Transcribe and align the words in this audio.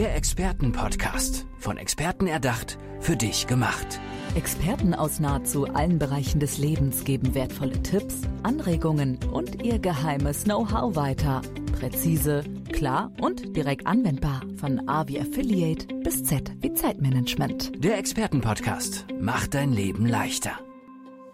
Der 0.00 0.16
Expertenpodcast. 0.16 1.44
Von 1.58 1.76
Experten 1.76 2.26
erdacht, 2.26 2.78
für 3.00 3.18
dich 3.18 3.46
gemacht. 3.46 4.00
Experten 4.34 4.94
aus 4.94 5.20
nahezu 5.20 5.66
allen 5.66 5.98
Bereichen 5.98 6.40
des 6.40 6.56
Lebens 6.56 7.04
geben 7.04 7.34
wertvolle 7.34 7.82
Tipps, 7.82 8.22
Anregungen 8.42 9.22
und 9.30 9.62
ihr 9.62 9.78
geheimes 9.78 10.44
Know-how 10.44 10.96
weiter. 10.96 11.42
Präzise, 11.78 12.44
klar 12.72 13.12
und 13.20 13.54
direkt 13.54 13.86
anwendbar. 13.86 14.40
Von 14.56 14.88
A 14.88 15.06
wie 15.06 15.20
Affiliate 15.20 15.94
bis 15.96 16.24
Z 16.24 16.50
wie 16.62 16.72
Zeitmanagement. 16.72 17.84
Der 17.84 17.98
Expertenpodcast 17.98 19.04
macht 19.20 19.52
dein 19.52 19.70
Leben 19.70 20.06
leichter. 20.06 20.58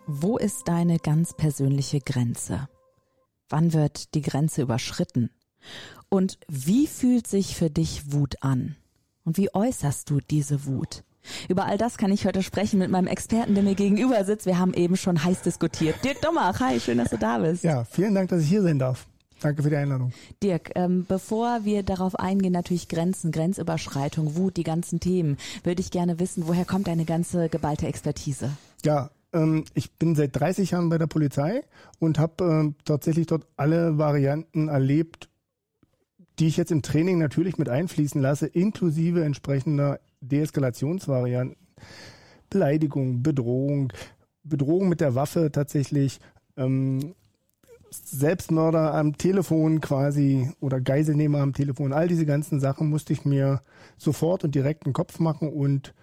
Wo 0.09 0.39
ist 0.39 0.67
deine 0.67 0.99
ganz 0.99 1.35
persönliche 1.35 2.01
Grenze? 2.01 2.69
Wann 3.49 3.73
wird 3.73 4.13
die 4.15 4.23
Grenze 4.23 4.63
überschritten? 4.63 5.31
Und 6.09 6.39
wie 6.49 6.87
fühlt 6.87 7.27
sich 7.27 7.57
für 7.57 7.71
dich 7.71 8.13
Wut 8.13 8.37
an? 8.41 8.77
Und 9.25 9.39
wie 9.39 9.53
äußerst 9.53 10.09
du 10.09 10.21
diese 10.21 10.67
Wut? 10.67 11.03
Über 11.49 11.67
all 11.67 11.79
das 11.79 11.99
kann 11.99 12.13
ich 12.13 12.25
heute 12.27 12.43
sprechen 12.43 12.79
mit 12.79 12.91
meinem 12.91 13.09
Experten, 13.09 13.55
der 13.55 13.65
mir 13.65 13.75
gegenüber 13.75 14.25
sitzt. 14.25 14.47
Wir 14.47 14.59
haben 14.59 14.75
eben 14.75 14.97
schon 14.97 15.25
heiß 15.25 15.43
diskutiert. 15.43 15.97
Dirk 16.05 16.21
Dommach, 16.21 16.61
hi, 16.61 16.79
schön, 16.79 16.99
dass 16.99 17.11
du 17.11 17.19
da 17.19 17.39
bist. 17.39 17.65
Ja, 17.65 17.85
vielen 17.85 18.15
Dank, 18.15 18.29
dass 18.31 18.43
ich 18.43 18.49
hier 18.49 18.63
sein 18.63 18.79
darf. 18.79 19.07
Danke 19.41 19.63
für 19.63 19.71
die 19.71 19.77
Einladung. 19.77 20.13
Dirk, 20.43 20.71
ähm, 20.77 21.05
bevor 21.07 21.65
wir 21.65 21.83
darauf 21.83 22.19
eingehen, 22.19 22.53
natürlich 22.53 22.89
Grenzen, 22.89 23.33
Grenzüberschreitung, 23.33 24.37
Wut, 24.37 24.57
die 24.57 24.63
ganzen 24.63 24.99
Themen, 24.99 25.37
würde 25.63 25.83
ich 25.83 25.91
gerne 25.91 26.19
wissen, 26.19 26.47
woher 26.47 26.65
kommt 26.65 26.87
deine 26.87 27.05
ganze 27.05 27.49
geballte 27.49 27.87
Expertise? 27.87 28.51
Ja, 28.85 29.11
ähm, 29.35 29.65
ich 29.75 29.93
bin 29.93 30.15
seit 30.15 30.39
30 30.39 30.71
Jahren 30.71 30.89
bei 30.89 30.97
der 30.97 31.07
Polizei 31.07 31.65
und 31.99 32.19
habe 32.19 32.45
ähm, 32.45 32.75
tatsächlich 32.85 33.27
dort 33.27 33.47
alle 33.57 33.99
Varianten 33.99 34.69
erlebt, 34.69 35.29
die 36.39 36.49
ich 36.49 36.57
jetzt 36.57 36.73
im 36.73 36.83
Training 36.83 37.19
natürlich 37.19 37.59
mit 37.59 37.69
einfließen 37.69 38.21
lasse, 38.21 38.47
inklusive 38.47 39.25
entsprechender 39.25 40.01
Deeskalationsvarianten. 40.21 41.57
Beleidigung, 42.51 43.23
Bedrohung, 43.23 43.93
Bedrohung 44.45 44.89
mit 44.89 45.01
der 45.01 45.15
Waffe 45.15 45.51
tatsächlich, 45.51 46.21
ähm, 46.57 47.15
Selbstmörder 47.91 48.95
am 48.95 49.17
Telefon 49.17 49.81
quasi 49.81 50.51
oder 50.61 50.81
Geiselnehmer 50.81 51.41
am 51.41 51.53
Telefon, 51.53 51.93
all 51.93 52.09
diese 52.09 52.27
ganzen 52.27 52.61
Sachen 52.61 52.89
musste 52.89 53.13
ich 53.13 53.25
mir 53.25 53.63
sofort 53.97 54.45
und 54.45 54.55
direkt 54.55 54.85
einen 54.85 54.93
Kopf 54.93 55.19
machen 55.19 55.53
und 55.53 55.95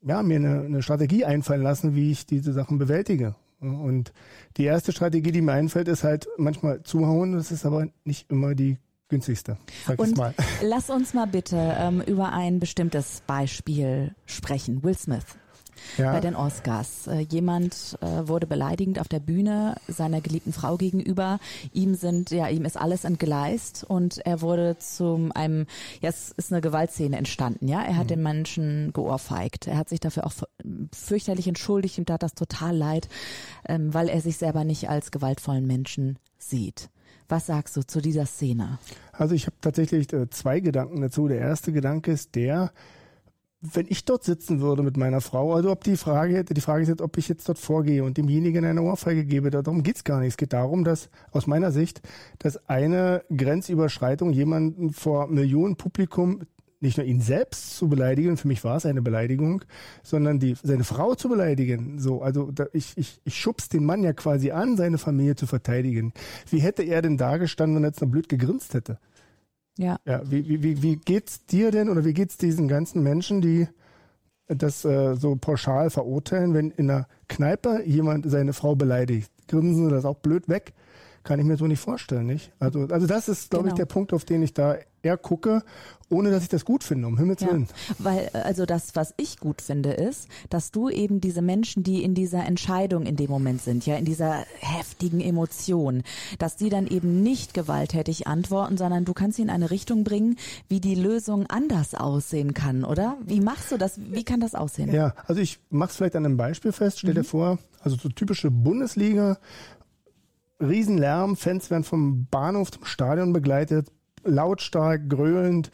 ja, 0.00 0.22
mir 0.22 0.36
eine, 0.36 0.60
eine 0.62 0.82
Strategie 0.82 1.24
einfallen 1.24 1.62
lassen, 1.62 1.94
wie 1.94 2.10
ich 2.10 2.26
diese 2.26 2.52
Sachen 2.52 2.78
bewältige. 2.78 3.34
Und 3.60 4.12
die 4.56 4.64
erste 4.64 4.92
Strategie, 4.92 5.32
die 5.32 5.42
mir 5.42 5.52
einfällt, 5.52 5.88
ist 5.88 6.04
halt 6.04 6.28
manchmal 6.36 6.84
zuhauen. 6.84 7.32
Das 7.32 7.50
ist 7.50 7.66
aber 7.66 7.88
nicht 8.04 8.30
immer 8.30 8.54
die 8.54 8.78
günstigste. 9.08 9.56
Sag 9.86 9.98
Und 9.98 10.16
mal. 10.16 10.34
lass 10.62 10.90
uns 10.90 11.14
mal 11.14 11.26
bitte 11.26 11.76
ähm, 11.78 12.00
über 12.02 12.32
ein 12.32 12.60
bestimmtes 12.60 13.22
Beispiel 13.26 14.14
sprechen. 14.26 14.82
Will 14.82 14.96
Smith. 14.96 15.24
Ja. 15.96 16.12
Bei 16.12 16.20
den 16.20 16.34
Oscars. 16.34 17.06
Äh, 17.06 17.20
jemand 17.20 17.96
äh, 18.00 18.28
wurde 18.28 18.46
beleidigend 18.46 18.98
auf 18.98 19.08
der 19.08 19.20
Bühne 19.20 19.76
seiner 19.86 20.20
geliebten 20.20 20.52
Frau 20.52 20.76
gegenüber. 20.76 21.38
Ihm 21.72 21.94
sind, 21.94 22.30
ja, 22.30 22.48
ihm 22.48 22.64
ist 22.64 22.76
alles 22.76 23.04
entgleist 23.04 23.84
und 23.84 24.18
er 24.18 24.40
wurde 24.40 24.76
zu 24.78 25.30
einem, 25.34 25.66
ja, 26.00 26.08
es 26.08 26.32
ist 26.36 26.52
eine 26.52 26.60
Gewaltszene 26.60 27.16
entstanden, 27.16 27.68
ja. 27.68 27.82
Er 27.82 27.96
hat 27.96 28.04
mhm. 28.04 28.08
den 28.08 28.22
Menschen 28.22 28.92
geohrfeigt. 28.92 29.66
Er 29.66 29.76
hat 29.76 29.88
sich 29.88 30.00
dafür 30.00 30.26
auch 30.26 30.32
fürchterlich 30.92 31.46
entschuldigt. 31.46 31.98
Ihm 31.98 32.06
tat 32.06 32.22
das 32.22 32.34
total 32.34 32.76
leid, 32.76 33.08
ähm, 33.66 33.94
weil 33.94 34.08
er 34.08 34.20
sich 34.20 34.36
selber 34.36 34.64
nicht 34.64 34.88
als 34.88 35.10
gewaltvollen 35.10 35.66
Menschen 35.66 36.18
sieht. 36.38 36.90
Was 37.28 37.46
sagst 37.46 37.76
du 37.76 37.82
zu 37.82 38.00
dieser 38.00 38.26
Szene? 38.26 38.78
Also 39.12 39.34
ich 39.34 39.46
habe 39.46 39.56
tatsächlich 39.60 40.12
äh, 40.12 40.30
zwei 40.30 40.60
Gedanken 40.60 41.00
dazu. 41.00 41.28
Der 41.28 41.38
erste 41.38 41.72
Gedanke 41.72 42.10
ist 42.12 42.34
der, 42.34 42.72
wenn 43.60 43.86
ich 43.88 44.04
dort 44.04 44.24
sitzen 44.24 44.60
würde 44.60 44.82
mit 44.82 44.96
meiner 44.96 45.20
Frau, 45.20 45.54
also 45.54 45.70
ob 45.70 45.82
die 45.82 45.96
Frage, 45.96 46.44
die 46.44 46.60
Frage 46.60 46.82
ist 46.82 46.88
jetzt, 46.88 47.02
ob 47.02 47.18
ich 47.18 47.28
jetzt 47.28 47.48
dort 47.48 47.58
vorgehe 47.58 48.04
und 48.04 48.16
demjenigen 48.16 48.64
eine 48.64 48.82
Ohrfeige 48.82 49.24
gebe, 49.24 49.50
darum 49.50 49.82
geht's 49.82 50.04
gar 50.04 50.20
nicht. 50.20 50.28
Es 50.30 50.36
geht 50.36 50.52
darum, 50.52 50.84
dass 50.84 51.10
aus 51.32 51.46
meiner 51.46 51.72
Sicht, 51.72 52.00
dass 52.38 52.68
eine 52.68 53.24
Grenzüberschreitung 53.34 54.32
jemanden 54.32 54.92
vor 54.92 55.26
Millionen 55.26 55.76
Publikum 55.76 56.42
nicht 56.80 56.96
nur 56.96 57.06
ihn 57.06 57.20
selbst 57.20 57.76
zu 57.76 57.88
beleidigen, 57.88 58.36
für 58.36 58.48
mich 58.48 58.62
war 58.64 58.76
es 58.76 58.86
eine 58.86 59.02
Beleidigung, 59.02 59.64
sondern 60.02 60.38
die, 60.38 60.56
seine 60.62 60.84
Frau 60.84 61.14
zu 61.14 61.28
beleidigen. 61.28 61.98
So, 61.98 62.22
also 62.22 62.50
da, 62.52 62.66
ich, 62.72 62.96
ich, 62.96 63.20
ich 63.24 63.34
schubs 63.34 63.68
den 63.68 63.84
Mann 63.84 64.02
ja 64.02 64.12
quasi 64.12 64.52
an, 64.52 64.76
seine 64.76 64.98
Familie 64.98 65.34
zu 65.34 65.46
verteidigen. 65.46 66.12
Wie 66.50 66.60
hätte 66.60 66.82
er 66.82 67.02
denn 67.02 67.16
da 67.16 67.36
gestanden, 67.36 67.76
wenn 67.76 67.84
er 67.84 67.90
jetzt 67.90 68.00
noch 68.00 68.08
blöd 68.08 68.28
gegrinst 68.28 68.74
hätte? 68.74 68.98
Ja. 69.76 69.98
Ja, 70.04 70.22
wie, 70.30 70.48
wie, 70.48 70.62
wie, 70.62 70.82
wie 70.82 70.96
geht's 70.96 71.46
dir 71.46 71.70
denn 71.70 71.88
oder 71.88 72.04
wie 72.04 72.14
geht's 72.14 72.36
diesen 72.36 72.68
ganzen 72.68 73.02
Menschen, 73.02 73.40
die 73.40 73.68
das 74.46 74.84
äh, 74.84 75.14
so 75.14 75.36
pauschal 75.36 75.90
verurteilen, 75.90 76.54
wenn 76.54 76.70
in 76.70 76.90
einer 76.90 77.06
Kneipe 77.28 77.82
jemand 77.84 78.28
seine 78.30 78.52
Frau 78.52 78.74
beleidigt? 78.74 79.30
Grinsen 79.46 79.86
sie 79.86 79.90
das 79.90 80.04
auch 80.04 80.16
blöd 80.16 80.48
weg? 80.48 80.74
Kann 81.24 81.38
ich 81.38 81.44
mir 81.44 81.56
so 81.56 81.66
nicht 81.66 81.80
vorstellen, 81.80 82.26
nicht? 82.26 82.52
Also, 82.58 82.86
also 82.86 83.06
das 83.06 83.28
ist, 83.28 83.50
glaube 83.50 83.64
genau. 83.64 83.74
ich, 83.74 83.78
der 83.78 83.86
Punkt, 83.86 84.12
auf 84.12 84.24
den 84.24 84.42
ich 84.42 84.54
da 84.54 84.76
eher 85.02 85.16
gucke, 85.16 85.62
ohne 86.10 86.30
dass 86.30 86.42
ich 86.42 86.48
das 86.48 86.64
gut 86.64 86.84
finde, 86.84 87.06
um 87.06 87.18
Himmels 87.18 87.42
Willen. 87.42 87.68
Ja, 87.88 87.94
weil, 87.98 88.28
also 88.32 88.66
das, 88.66 88.96
was 88.96 89.14
ich 89.16 89.38
gut 89.38 89.60
finde, 89.60 89.92
ist, 89.92 90.28
dass 90.48 90.70
du 90.70 90.88
eben 90.88 91.20
diese 91.20 91.42
Menschen, 91.42 91.82
die 91.82 92.02
in 92.02 92.14
dieser 92.14 92.44
Entscheidung 92.46 93.04
in 93.04 93.16
dem 93.16 93.30
Moment 93.30 93.60
sind, 93.62 93.84
ja, 93.86 93.96
in 93.96 94.04
dieser 94.04 94.44
heftigen 94.58 95.20
Emotion, 95.20 96.02
dass 96.38 96.56
die 96.56 96.70
dann 96.70 96.86
eben 96.86 97.22
nicht 97.22 97.54
gewalttätig 97.54 98.26
antworten, 98.26 98.76
sondern 98.76 99.04
du 99.04 99.12
kannst 99.12 99.36
sie 99.36 99.42
in 99.42 99.50
eine 99.50 99.70
Richtung 99.70 100.04
bringen, 100.04 100.36
wie 100.68 100.80
die 100.80 100.94
Lösung 100.94 101.46
anders 101.46 101.94
aussehen 101.94 102.54
kann, 102.54 102.84
oder? 102.84 103.18
Wie 103.24 103.40
machst 103.40 103.70
du 103.70 103.76
das? 103.76 104.00
Wie 104.00 104.24
kann 104.24 104.40
das 104.40 104.54
aussehen? 104.54 104.92
Ja, 104.92 105.14
also 105.26 105.40
ich 105.40 105.58
mach's 105.70 105.96
vielleicht 105.96 106.16
an 106.16 106.24
einem 106.24 106.36
Beispiel 106.36 106.72
fest. 106.72 107.00
Stell 107.00 107.12
mhm. 107.12 107.18
dir 107.18 107.24
vor, 107.24 107.58
also 107.80 107.96
so 107.96 108.08
typische 108.08 108.50
Bundesliga, 108.50 109.38
Riesenlärm, 110.60 111.36
Fans 111.36 111.70
werden 111.70 111.84
vom 111.84 112.26
Bahnhof 112.26 112.70
zum 112.70 112.84
Stadion 112.84 113.32
begleitet, 113.32 113.92
lautstark, 114.24 115.08
gröhlend. 115.08 115.70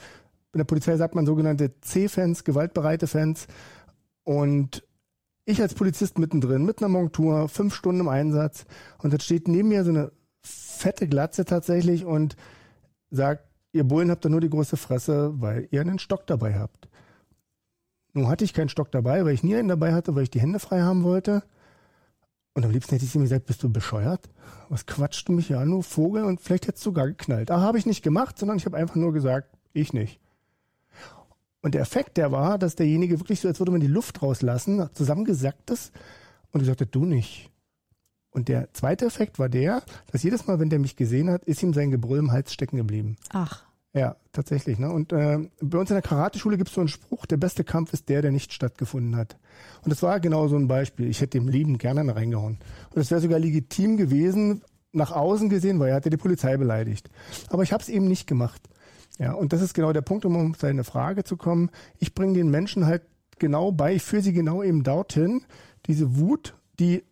In 0.53 0.59
der 0.59 0.65
Polizei 0.65 0.97
sagt 0.97 1.15
man 1.15 1.27
sogenannte 1.27 1.81
C-Fans, 1.81 2.45
gewaltbereite 2.45 3.07
Fans. 3.07 3.47
Und 4.25 4.87
ich 5.47 5.61
als 5.61 5.75
Polizist 5.75 6.19
mittendrin, 6.19 6.65
mit 6.65 6.79
einer 6.79 6.89
Montur, 6.89 7.49
fünf 7.49 7.75
Stunden 7.75 8.01
im 8.01 8.09
Einsatz. 8.09 8.65
Und 9.03 9.13
dann 9.13 9.21
steht 9.21 9.49
neben 9.49 9.69
mir 9.69 9.85
so 9.85 9.91
eine 9.91 10.13
fette 10.43 11.09
Glatze 11.09 11.45
tatsächlich 11.45 12.05
und 12.05 12.37
sagt, 13.11 13.45
ihr 13.73 13.85
Bullen 13.85 14.11
habt 14.11 14.25
da 14.25 14.29
nur 14.29 14.41
die 14.41 14.51
große 14.51 14.77
Fresse, 14.77 15.33
weil 15.41 15.69
ihr 15.71 15.81
einen 15.81 15.99
Stock 15.99 16.27
dabei 16.27 16.59
habt. 16.59 16.89
Nun 18.13 18.29
hatte 18.29 18.45
ich 18.45 18.55
keinen 18.55 18.69
Stock 18.69 18.93
dabei, 18.93 19.25
weil 19.25 19.35
ich 19.35 19.43
nie 19.43 19.57
einen 19.57 19.69
dabei 19.69 19.93
hatte, 19.93 20.15
weil 20.15 20.23
ich 20.25 20.31
die 20.31 20.41
Hände 20.41 20.61
frei 20.61 20.83
haben 20.83 21.03
wollte. 21.03 21.43
Und 22.55 22.65
am 22.65 22.71
liebsten 22.71 22.95
hätte 22.95 23.05
ich 23.05 23.15
ihm 23.15 23.23
gesagt, 23.23 23.47
bist 23.47 23.63
du 23.63 23.69
bescheuert? 23.69 24.29
Was 24.69 24.87
quatscht 24.87 25.29
du 25.29 25.33
mich 25.33 25.49
hier 25.49 25.59
an, 25.59 25.71
du 25.71 25.83
Vogel? 25.83 26.25
Und 26.25 26.41
vielleicht 26.41 26.69
hättest 26.69 26.87
du 26.87 26.91
sogar 26.91 27.09
geknallt. 27.09 27.51
Aber 27.51 27.63
habe 27.63 27.79
ich 27.79 27.87
nicht 27.87 28.03
gemacht, 28.03 28.39
sondern 28.39 28.57
ich 28.57 28.65
habe 28.65 28.77
einfach 28.77 28.95
nur 28.95 29.13
gesagt, 29.13 29.49
ich 29.73 29.93
nicht. 29.93 30.21
Und 31.63 31.75
der 31.75 31.81
Effekt, 31.81 32.17
der 32.17 32.31
war, 32.31 32.59
dass 32.59 32.77
derjenige 32.77 33.19
wirklich 33.19 33.41
so, 33.41 33.49
als 33.49 33.59
würde 33.59 33.73
man 33.73 33.81
die 33.81 33.87
Luft 33.87 34.23
rauslassen, 34.23 34.89
zusammengesackt 34.93 35.71
ist 35.71 35.93
und 36.53 36.61
gesagt 36.61 36.81
hat, 36.81 36.95
du 36.95 37.05
nicht. 37.05 37.51
Und 38.31 38.49
der 38.49 38.73
zweite 38.73 39.07
Effekt 39.07 39.39
war 39.39 39.49
der, 39.49 39.83
dass 40.13 40.23
jedes 40.23 40.47
Mal, 40.47 40.61
wenn 40.61 40.69
der 40.69 40.79
mich 40.79 40.97
gesehen 40.97 41.31
hat, 41.31 41.45
ist 41.45 41.63
ihm 41.63 41.73
sein 41.73 41.91
Gebrüll 41.91 42.19
im 42.19 42.33
Hals 42.33 42.53
stecken 42.53 42.77
geblieben. 42.77 43.17
Ach. 43.31 43.64
Ja, 43.95 44.17
tatsächlich. 44.33 44.79
Ne? 44.81 44.91
Und 44.91 45.13
äh, 45.13 45.39
bei 45.61 45.79
uns 45.79 45.89
in 45.89 45.95
der 45.95 46.03
Karateschule 46.03 46.57
gibt 46.57 46.69
es 46.69 46.75
so 46.75 46.81
einen 46.81 46.89
Spruch, 46.89 47.27
der 47.27 47.37
beste 47.37 47.63
Kampf 47.63 47.93
ist 47.93 48.09
der, 48.09 48.23
der 48.23 48.33
nicht 48.33 48.53
stattgefunden 48.53 49.15
hat. 49.15 49.37
Und 49.83 49.93
das 49.93 50.03
war 50.03 50.19
genau 50.19 50.49
so 50.49 50.57
ein 50.57 50.67
Beispiel. 50.67 51.09
Ich 51.09 51.21
hätte 51.21 51.39
dem 51.39 51.47
Lieben 51.47 51.79
gerne 51.79 52.15
reingehauen. 52.15 52.59
Und 52.91 53.01
es 53.01 53.13
wäre 53.13 53.21
sogar 53.21 53.39
legitim 53.39 53.97
gewesen, 53.97 54.63
nach 54.91 55.13
außen 55.13 55.49
gesehen, 55.49 55.79
weil 55.79 55.91
er 55.91 55.97
hatte 55.97 56.11
die 56.11 56.17
Polizei 56.17 56.57
beleidigt. 56.57 57.09
Aber 57.51 57.63
ich 57.63 57.73
habe 57.73 57.83
es 57.83 57.89
eben 57.89 58.09
nicht 58.09 58.27
gemacht. 58.27 58.63
Ja, 59.19 59.33
und 59.33 59.53
das 59.53 59.63
ist 59.63 59.75
genau 59.75 59.93
der 59.93 60.03
Punkt, 60.03 60.25
um 60.25 60.51
auf 60.51 60.59
seine 60.59 60.83
Frage 60.83 61.23
zu 61.23 61.37
kommen. 61.37 61.71
Ich 61.99 62.15
bringe 62.15 62.35
den 62.35 62.51
Menschen 62.51 62.87
halt 62.87 63.03
genau 63.39 63.71
bei, 63.71 63.95
ich 63.95 64.03
führe 64.03 64.23
sie 64.23 64.33
genau 64.33 64.63
eben 64.63 64.83
dorthin, 64.83 65.43
diese 65.87 66.17
Wut, 66.17 66.55
die 66.81 67.05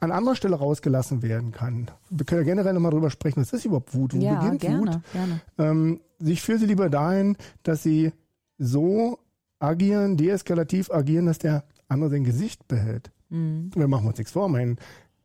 an 0.00 0.12
anderer 0.12 0.34
Stelle 0.34 0.56
rausgelassen 0.56 1.22
werden 1.22 1.52
kann. 1.52 1.90
Wir 2.08 2.24
können 2.24 2.40
ja 2.40 2.46
generell 2.46 2.72
nochmal 2.72 2.90
drüber 2.90 3.10
sprechen, 3.10 3.40
was 3.40 3.52
ist 3.52 3.66
überhaupt 3.66 3.94
Wut? 3.94 4.14
Wo 4.14 4.18
ja, 4.18 4.40
beginnt 4.40 4.60
gerne, 4.60 4.78
Wut? 4.78 5.00
Gerne. 5.12 5.40
Ähm, 5.58 6.00
ich 6.18 6.42
führe 6.42 6.58
sie 6.58 6.66
lieber 6.66 6.88
dahin, 6.88 7.36
dass 7.62 7.82
sie 7.82 8.12
so 8.58 9.18
agieren, 9.58 10.16
deeskalativ 10.16 10.90
agieren, 10.90 11.26
dass 11.26 11.38
der 11.38 11.64
andere 11.88 12.10
sein 12.10 12.24
Gesicht 12.24 12.66
behält. 12.66 13.10
Mhm. 13.28 13.70
Wir 13.74 13.88
machen 13.88 14.06
uns 14.06 14.18
nichts 14.18 14.32
vor. 14.32 14.48
Mein 14.48 14.78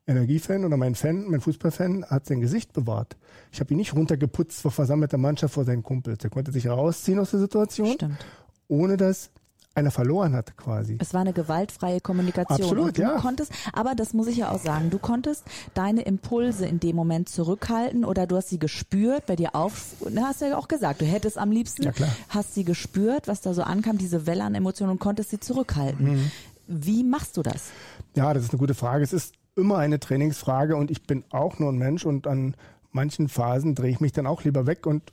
Energiefan 0.08 0.66
oder 0.66 0.78
mein 0.78 0.96
Fan, 0.96 1.26
mein 1.30 1.42
Fußballfan 1.42 2.06
hat 2.06 2.26
sein 2.26 2.42
Gesicht 2.42 2.74
bewahrt. 2.74 3.18
Ich 3.52 3.60
habe 3.60 3.74
ihn 3.74 3.78
nicht 3.78 3.96
runtergeputzt 3.96 4.62
vor 4.62 4.72
versammelter 4.72 5.18
Mannschaft 5.18 5.54
vor 5.54 5.64
seinen 5.64 5.84
Kumpels. 5.84 6.24
Er 6.24 6.30
konnte 6.30 6.52
sich 6.52 6.68
rausziehen 6.68 7.18
aus 7.18 7.32
der 7.32 7.40
Situation, 7.40 7.94
Stimmt. 7.94 8.26
ohne 8.68 8.98
dass 8.98 9.32
einer 9.76 9.92
verloren 9.92 10.34
hat 10.34 10.56
quasi. 10.58 10.98
Es 11.00 11.14
war 11.14 11.22
eine 11.22 11.34
gewaltfreie 11.34 12.00
Kommunikation. 12.00 12.62
Absolut, 12.62 12.88
und 12.88 12.98
du 12.98 13.02
ja. 13.02 13.18
konntest, 13.18 13.52
aber 13.74 13.94
das 13.94 14.14
muss 14.14 14.28
ich 14.28 14.38
ja 14.38 14.52
auch 14.52 14.60
sagen, 14.60 14.90
du 14.90 14.98
konntest 14.98 15.44
deine 15.74 16.04
Impulse 16.04 16.66
in 16.66 16.80
dem 16.80 16.96
Moment 16.96 17.28
zurückhalten 17.28 18.06
oder 18.06 18.26
du 18.26 18.38
hast 18.38 18.50
sie 18.50 18.58
gespürt, 18.58 19.26
bei 19.26 19.36
dir 19.36 19.54
auf, 19.54 19.96
du 20.00 20.22
hast 20.22 20.42
ja 20.42 20.58
auch 20.58 20.70
gesagt, 20.70 21.02
du 21.02 21.06
hättest 21.06 21.38
am 21.38 21.52
liebsten, 21.52 21.84
Ja, 21.84 21.92
hast 22.30 22.56
sie 22.56 22.64
gespürt, 22.64 23.28
was 23.28 23.42
da 23.42 23.54
so 23.54 23.64
ankam, 23.64 23.98
diese 23.98 24.26
Welle 24.26 24.46
an 24.46 24.56
Emotionen 24.56 24.92
und 24.92 25.00
konntest 25.00 25.30
sie 25.30 25.40
zurückhalten. 25.40 26.14
Mhm. 26.14 26.32
Wie 26.68 27.04
machst 27.04 27.36
du 27.38 27.44
das? 27.44 27.70
Ja, 28.16 28.34
das 28.34 28.44
ist 28.44 28.52
eine 28.52 28.60
gute 28.60 28.74
Frage. 28.74 29.04
Es 29.04 29.14
ist 29.14 29.36
immer 29.56 29.78
eine 29.78 30.00
Trainingsfrage 30.00 30.76
und 30.76 30.90
ich 30.90 31.04
bin 31.04 31.26
auch 31.32 31.60
nur 31.60 31.72
ein 31.72 31.78
Mensch 31.78 32.06
und 32.06 32.28
an 32.28 32.56
manchen 32.92 33.28
Phasen 33.28 33.76
drehe 33.76 33.92
ich 33.92 34.00
mich 34.00 34.14
dann 34.14 34.26
auch 34.26 34.44
lieber 34.44 34.66
weg 34.66 34.86
und 34.86 35.12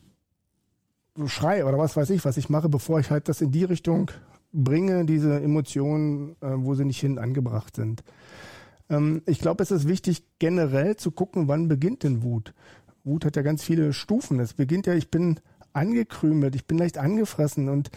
schreie 1.26 1.66
oder 1.66 1.78
was 1.78 1.96
weiß 1.96 2.10
ich, 2.10 2.24
was 2.24 2.36
ich 2.36 2.48
mache, 2.48 2.68
bevor 2.68 3.00
ich 3.00 3.10
halt 3.10 3.28
das 3.28 3.40
in 3.40 3.50
die 3.50 3.64
Richtung 3.64 4.10
bringe, 4.52 5.04
diese 5.04 5.40
Emotionen, 5.40 6.36
äh, 6.40 6.48
wo 6.56 6.74
sie 6.74 6.84
nicht 6.84 7.00
hin 7.00 7.18
angebracht 7.18 7.76
sind. 7.76 8.02
Ähm, 8.88 9.22
ich 9.26 9.40
glaube, 9.40 9.62
es 9.62 9.70
ist 9.70 9.88
wichtig, 9.88 10.24
generell 10.38 10.96
zu 10.96 11.10
gucken, 11.10 11.48
wann 11.48 11.68
beginnt 11.68 12.02
denn 12.02 12.22
Wut. 12.22 12.54
Wut 13.04 13.24
hat 13.24 13.36
ja 13.36 13.42
ganz 13.42 13.62
viele 13.64 13.92
Stufen. 13.92 14.38
Es 14.40 14.54
beginnt 14.54 14.86
ja, 14.86 14.94
ich 14.94 15.10
bin 15.10 15.40
angekrümelt, 15.72 16.54
ich 16.54 16.66
bin 16.66 16.78
leicht 16.78 16.98
angefressen 16.98 17.68
und 17.68 17.90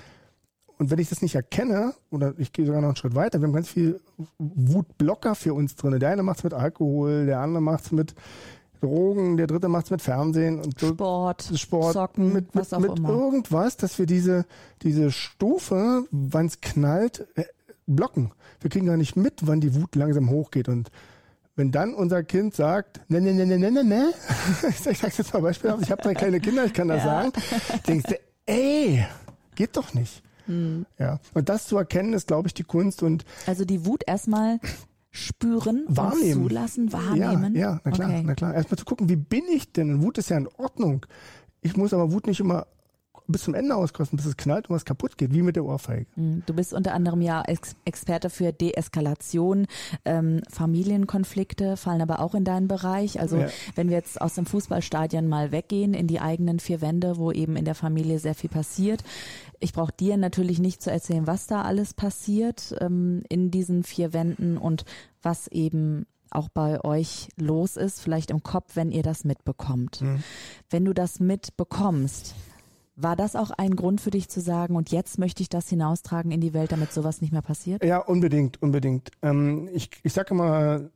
und 0.77 0.91
wenn 0.91 0.99
ich 0.99 1.07
das 1.07 1.21
nicht 1.21 1.35
erkenne, 1.35 1.93
oder 2.09 2.33
ich 2.37 2.51
gehe 2.51 2.65
sogar 2.65 2.81
noch 2.81 2.89
einen 2.89 2.97
Schritt 2.97 3.15
weiter, 3.15 3.39
wir 3.39 3.47
haben 3.47 3.53
ganz 3.53 3.69
viel 3.69 4.01
Wutblocker 4.37 5.33
für 5.35 5.53
uns 5.53 5.75
drin. 5.75 5.97
Der 5.99 6.09
eine 6.09 6.21
macht 6.21 6.39
es 6.39 6.43
mit 6.43 6.53
Alkohol, 6.53 7.25
der 7.25 7.39
andere 7.39 7.61
macht 7.61 7.85
es 7.85 7.91
mit 7.93 8.13
Drogen, 8.85 9.37
der 9.37 9.47
dritte 9.47 9.67
macht 9.67 9.85
es 9.85 9.91
mit 9.91 10.01
Fernsehen 10.01 10.59
und 10.59 10.79
Sport, 10.79 11.51
Sport 11.55 11.93
Zocken, 11.93 12.31
mit, 12.33 12.53
mit, 12.53 12.71
mit 12.79 12.99
irgendwas, 12.99 13.77
dass 13.77 13.97
wir 13.97 14.05
diese, 14.05 14.45
diese 14.81 15.11
Stufe, 15.11 16.03
wann 16.11 16.45
es 16.45 16.61
knallt, 16.61 17.27
äh, 17.35 17.45
blocken. 17.87 18.31
Wir 18.61 18.69
kriegen 18.69 18.85
gar 18.85 18.97
nicht 18.97 19.15
mit, 19.15 19.47
wann 19.47 19.61
die 19.61 19.75
Wut 19.75 19.95
langsam 19.95 20.29
hochgeht. 20.29 20.69
Und 20.69 20.91
wenn 21.55 21.71
dann 21.71 21.93
unser 21.93 22.23
Kind 22.23 22.55
sagt, 22.55 23.01
ne, 23.09 23.21
ne, 23.21 23.33
ne, 23.33 23.45
ne, 23.45 23.57
ne, 23.57 23.71
ne, 23.71 23.83
ne, 23.83 24.13
ich 24.69 24.79
sage 24.79 25.13
jetzt 25.17 25.33
mal 25.33 25.41
beispielhaft, 25.41 25.81
ich 25.81 25.91
habe 25.91 26.01
drei 26.01 26.13
kleine 26.13 26.39
Kinder, 26.39 26.65
ich 26.65 26.73
kann 26.73 26.87
das 26.87 27.03
sagen, 27.03 27.31
denkst 27.87 28.05
du, 28.09 28.19
ey, 28.45 29.05
geht 29.55 29.75
doch 29.75 29.93
nicht. 29.93 30.21
Hm. 30.45 30.85
Ja. 30.99 31.19
Und 31.33 31.49
das 31.49 31.65
zu 31.65 31.77
erkennen, 31.77 32.13
ist, 32.13 32.27
glaube 32.27 32.47
ich, 32.47 32.53
die 32.53 32.63
Kunst 32.63 33.01
und 33.01 33.25
Also 33.47 33.65
die 33.65 33.85
Wut 33.85 34.03
erstmal 34.05 34.59
spüren, 35.15 35.85
Wahrnehmen. 35.87 36.43
zulassen, 36.43 36.91
wahrnehmen. 36.93 37.55
Ja, 37.55 37.61
ja, 37.73 37.81
na 37.83 37.91
klar, 37.91 38.09
Okay. 38.09 38.23
na 38.25 38.35
klar. 38.35 38.53
Erstmal 38.53 38.77
zu 38.77 38.85
gucken, 38.85 39.09
wie 39.09 39.15
bin 39.15 39.43
ich 39.53 39.71
denn? 39.71 39.89
Und 39.89 40.01
Wut 40.03 40.17
ist 40.17 40.29
ja 40.29 40.37
in 40.37 40.47
Ordnung. 40.57 41.05
Ich 41.61 41.75
muss 41.77 41.93
aber 41.93 42.11
Wut 42.11 42.27
nicht 42.27 42.39
immer 42.39 42.67
bis 43.27 43.41
zum 43.41 43.55
Ende 43.55 43.75
auskosten, 43.75 44.17
bis 44.17 44.27
es 44.27 44.37
knallt 44.37 44.69
und 44.69 44.75
was 44.75 44.85
kaputt 44.85 45.17
geht, 45.17 45.33
wie 45.33 45.41
mit 45.41 45.55
der 45.55 45.65
Ohrfeige. 45.65 46.05
Hm, 46.13 46.43
Du 46.45 46.53
bist 46.53 46.73
unter 46.75 46.93
anderem 46.93 47.21
ja 47.21 47.41
Ex 47.41 47.75
Experte 47.83 48.29
für 48.29 48.53
Deeskalation. 48.53 49.65
Ähm, 50.05 50.41
Familienkonflikte 50.89 51.75
fallen 51.75 52.01
aber 52.03 52.19
auch 52.19 52.35
in 52.35 52.43
deinen 52.43 52.67
Bereich. 52.67 53.19
Also 53.19 53.37
Ja. 53.37 53.47
wenn 53.73 53.89
wir 53.89 53.97
jetzt 53.97 54.21
aus 54.21 54.35
dem 54.35 54.45
Fußballstadion 54.45 55.27
mal 55.27 55.51
weggehen 55.51 55.95
in 55.95 56.05
die 56.05 56.19
eigenen 56.19 56.59
vier 56.59 56.81
Wände, 56.81 57.17
wo 57.17 57.31
eben 57.31 57.55
in 57.55 57.65
der 57.65 57.73
Familie 57.73 58.19
sehr 58.19 58.35
viel 58.35 58.49
passiert. 58.51 59.03
Ich 59.59 59.73
brauche 59.73 59.93
dir 59.93 60.17
natürlich 60.17 60.59
nicht 60.59 60.81
zu 60.81 60.91
erzählen, 60.91 61.27
was 61.27 61.47
da 61.47 61.61
alles 61.61 61.93
passiert 61.93 62.75
ähm, 62.79 63.23
in 63.29 63.51
diesen 63.51 63.83
vier 63.83 64.13
Wänden 64.13 64.57
und 64.57 64.85
was 65.21 65.47
eben 65.47 66.05
auch 66.31 66.49
bei 66.49 66.83
euch 66.83 67.29
los 67.37 67.77
ist, 67.77 68.01
vielleicht 68.01 68.29
im 68.31 68.43
Kopf, 68.43 68.75
wenn 68.75 68.91
ihr 68.91 69.03
das 69.03 69.23
mitbekommt. 69.23 70.03
Wenn 70.69 70.83
du 70.83 70.93
das 70.93 71.19
mitbekommst, 71.19 72.35
war 72.95 73.15
das 73.15 73.35
auch 73.35 73.51
ein 73.51 73.75
Grund 73.75 74.01
für 74.01 74.11
dich 74.11 74.29
zu 74.29 74.39
sagen, 74.41 74.75
und 74.75 74.91
jetzt 74.91 75.19
möchte 75.19 75.41
ich 75.41 75.49
das 75.49 75.69
hinaustragen 75.69 76.31
in 76.31 76.41
die 76.41 76.53
Welt, 76.53 76.71
damit 76.71 76.91
sowas 76.91 77.21
nicht 77.21 77.33
mehr 77.33 77.41
passiert? 77.41 77.83
Ja, 77.83 77.99
unbedingt, 77.99 78.61
unbedingt. 78.61 79.11
Ähm, 79.21 79.69
ich, 79.73 79.89
ich 80.03 80.13
sage 80.13 80.33
immer, 80.33 80.89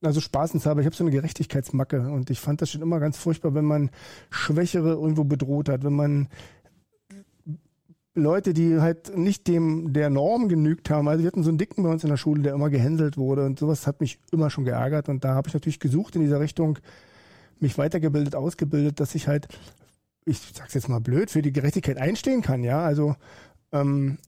also 0.00 0.20
spaßenshalber, 0.20 0.80
ich 0.80 0.86
habe 0.86 0.94
so 0.94 1.02
eine 1.02 1.10
Gerechtigkeitsmacke 1.10 2.08
und 2.08 2.30
ich 2.30 2.38
fand 2.38 2.62
das 2.62 2.70
schon 2.70 2.82
immer 2.82 3.00
ganz 3.00 3.16
furchtbar, 3.16 3.54
wenn 3.54 3.64
man 3.64 3.90
Schwächere 4.30 4.90
irgendwo 4.90 5.24
bedroht 5.24 5.68
hat, 5.68 5.82
wenn 5.82 5.94
man 5.94 6.28
Leute, 8.18 8.54
die 8.54 8.80
halt 8.80 9.16
nicht 9.16 9.46
dem 9.48 9.92
der 9.92 10.10
Norm 10.10 10.48
genügt 10.48 10.90
haben. 10.90 11.08
Also 11.08 11.22
wir 11.22 11.28
hatten 11.28 11.42
so 11.42 11.50
einen 11.50 11.58
Dicken 11.58 11.82
bei 11.82 11.90
uns 11.90 12.04
in 12.04 12.10
der 12.10 12.16
Schule, 12.16 12.42
der 12.42 12.54
immer 12.54 12.70
gehänselt 12.70 13.16
wurde 13.16 13.44
und 13.44 13.58
sowas 13.58 13.86
hat 13.86 14.00
mich 14.00 14.18
immer 14.32 14.50
schon 14.50 14.64
geärgert 14.64 15.08
und 15.08 15.24
da 15.24 15.34
habe 15.34 15.48
ich 15.48 15.54
natürlich 15.54 15.80
gesucht 15.80 16.16
in 16.16 16.22
dieser 16.22 16.40
Richtung, 16.40 16.78
mich 17.60 17.76
weitergebildet, 17.78 18.34
ausgebildet, 18.34 19.00
dass 19.00 19.14
ich 19.14 19.26
halt, 19.26 19.48
ich 20.24 20.40
sag's 20.54 20.74
jetzt 20.74 20.88
mal 20.88 21.00
blöd, 21.00 21.30
für 21.30 21.42
die 21.42 21.52
Gerechtigkeit 21.52 21.98
einstehen 21.98 22.42
kann, 22.42 22.62
ja. 22.62 22.82
Also 22.82 23.16
ähm, 23.72 24.18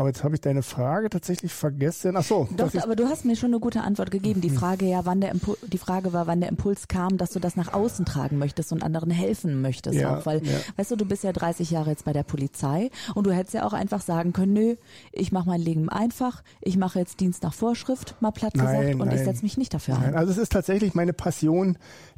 aber 0.00 0.08
jetzt 0.08 0.24
habe 0.24 0.34
ich 0.34 0.40
deine 0.40 0.62
Frage 0.62 1.10
tatsächlich 1.10 1.52
vergessen. 1.52 2.16
Ach 2.16 2.24
so, 2.24 2.48
Doch, 2.56 2.74
aber 2.74 2.96
du 2.96 3.06
hast 3.06 3.26
mir 3.26 3.36
schon 3.36 3.50
eine 3.50 3.60
gute 3.60 3.82
Antwort 3.82 4.10
gegeben. 4.10 4.40
Die 4.40 4.48
Frage 4.48 4.86
ja, 4.86 5.04
wann 5.04 5.20
der 5.20 5.30
Impul 5.30 5.58
die 5.66 5.76
Frage 5.76 6.14
war, 6.14 6.26
wann 6.26 6.40
der 6.40 6.48
Impuls 6.48 6.88
kam, 6.88 7.18
dass 7.18 7.32
du 7.32 7.38
das 7.38 7.54
nach 7.54 7.74
außen 7.74 8.06
tragen 8.06 8.38
möchtest 8.38 8.72
und 8.72 8.82
anderen 8.82 9.10
helfen 9.10 9.60
möchtest 9.60 10.00
Ja, 10.00 10.16
auch, 10.16 10.24
weil 10.24 10.42
ja. 10.42 10.54
weißt 10.76 10.92
du, 10.92 10.96
du 10.96 11.04
bist 11.04 11.22
ja 11.22 11.34
30 11.34 11.70
Jahre 11.70 11.90
jetzt 11.90 12.06
bei 12.06 12.14
der 12.14 12.22
Polizei 12.22 12.88
und 13.14 13.26
du 13.26 13.30
hättest 13.30 13.52
ja 13.52 13.66
auch 13.66 13.74
einfach 13.74 14.00
sagen 14.00 14.32
können, 14.32 14.54
nö, 14.54 14.76
ich 15.12 15.32
mache 15.32 15.46
mein 15.50 15.60
Leben 15.60 15.90
einfach, 15.90 16.42
ich 16.62 16.78
mache 16.78 16.98
jetzt 16.98 17.20
Dienst 17.20 17.42
nach 17.42 17.52
Vorschrift, 17.52 18.16
mal 18.22 18.30
platt 18.30 18.56
Nein, 18.56 18.66
gesagt, 18.66 19.00
und 19.02 19.08
ich 19.08 19.16
nein. 19.16 19.24
setze 19.26 19.42
mich 19.42 19.58
nicht 19.58 19.74
dafür 19.74 19.98
Nein, 19.98 20.14
ein. 20.14 20.14
also 20.14 20.32
es 20.32 20.38
ist 20.38 20.52
tatsächlich 20.52 20.94
meine 20.94 21.12
Passion, 21.12 21.76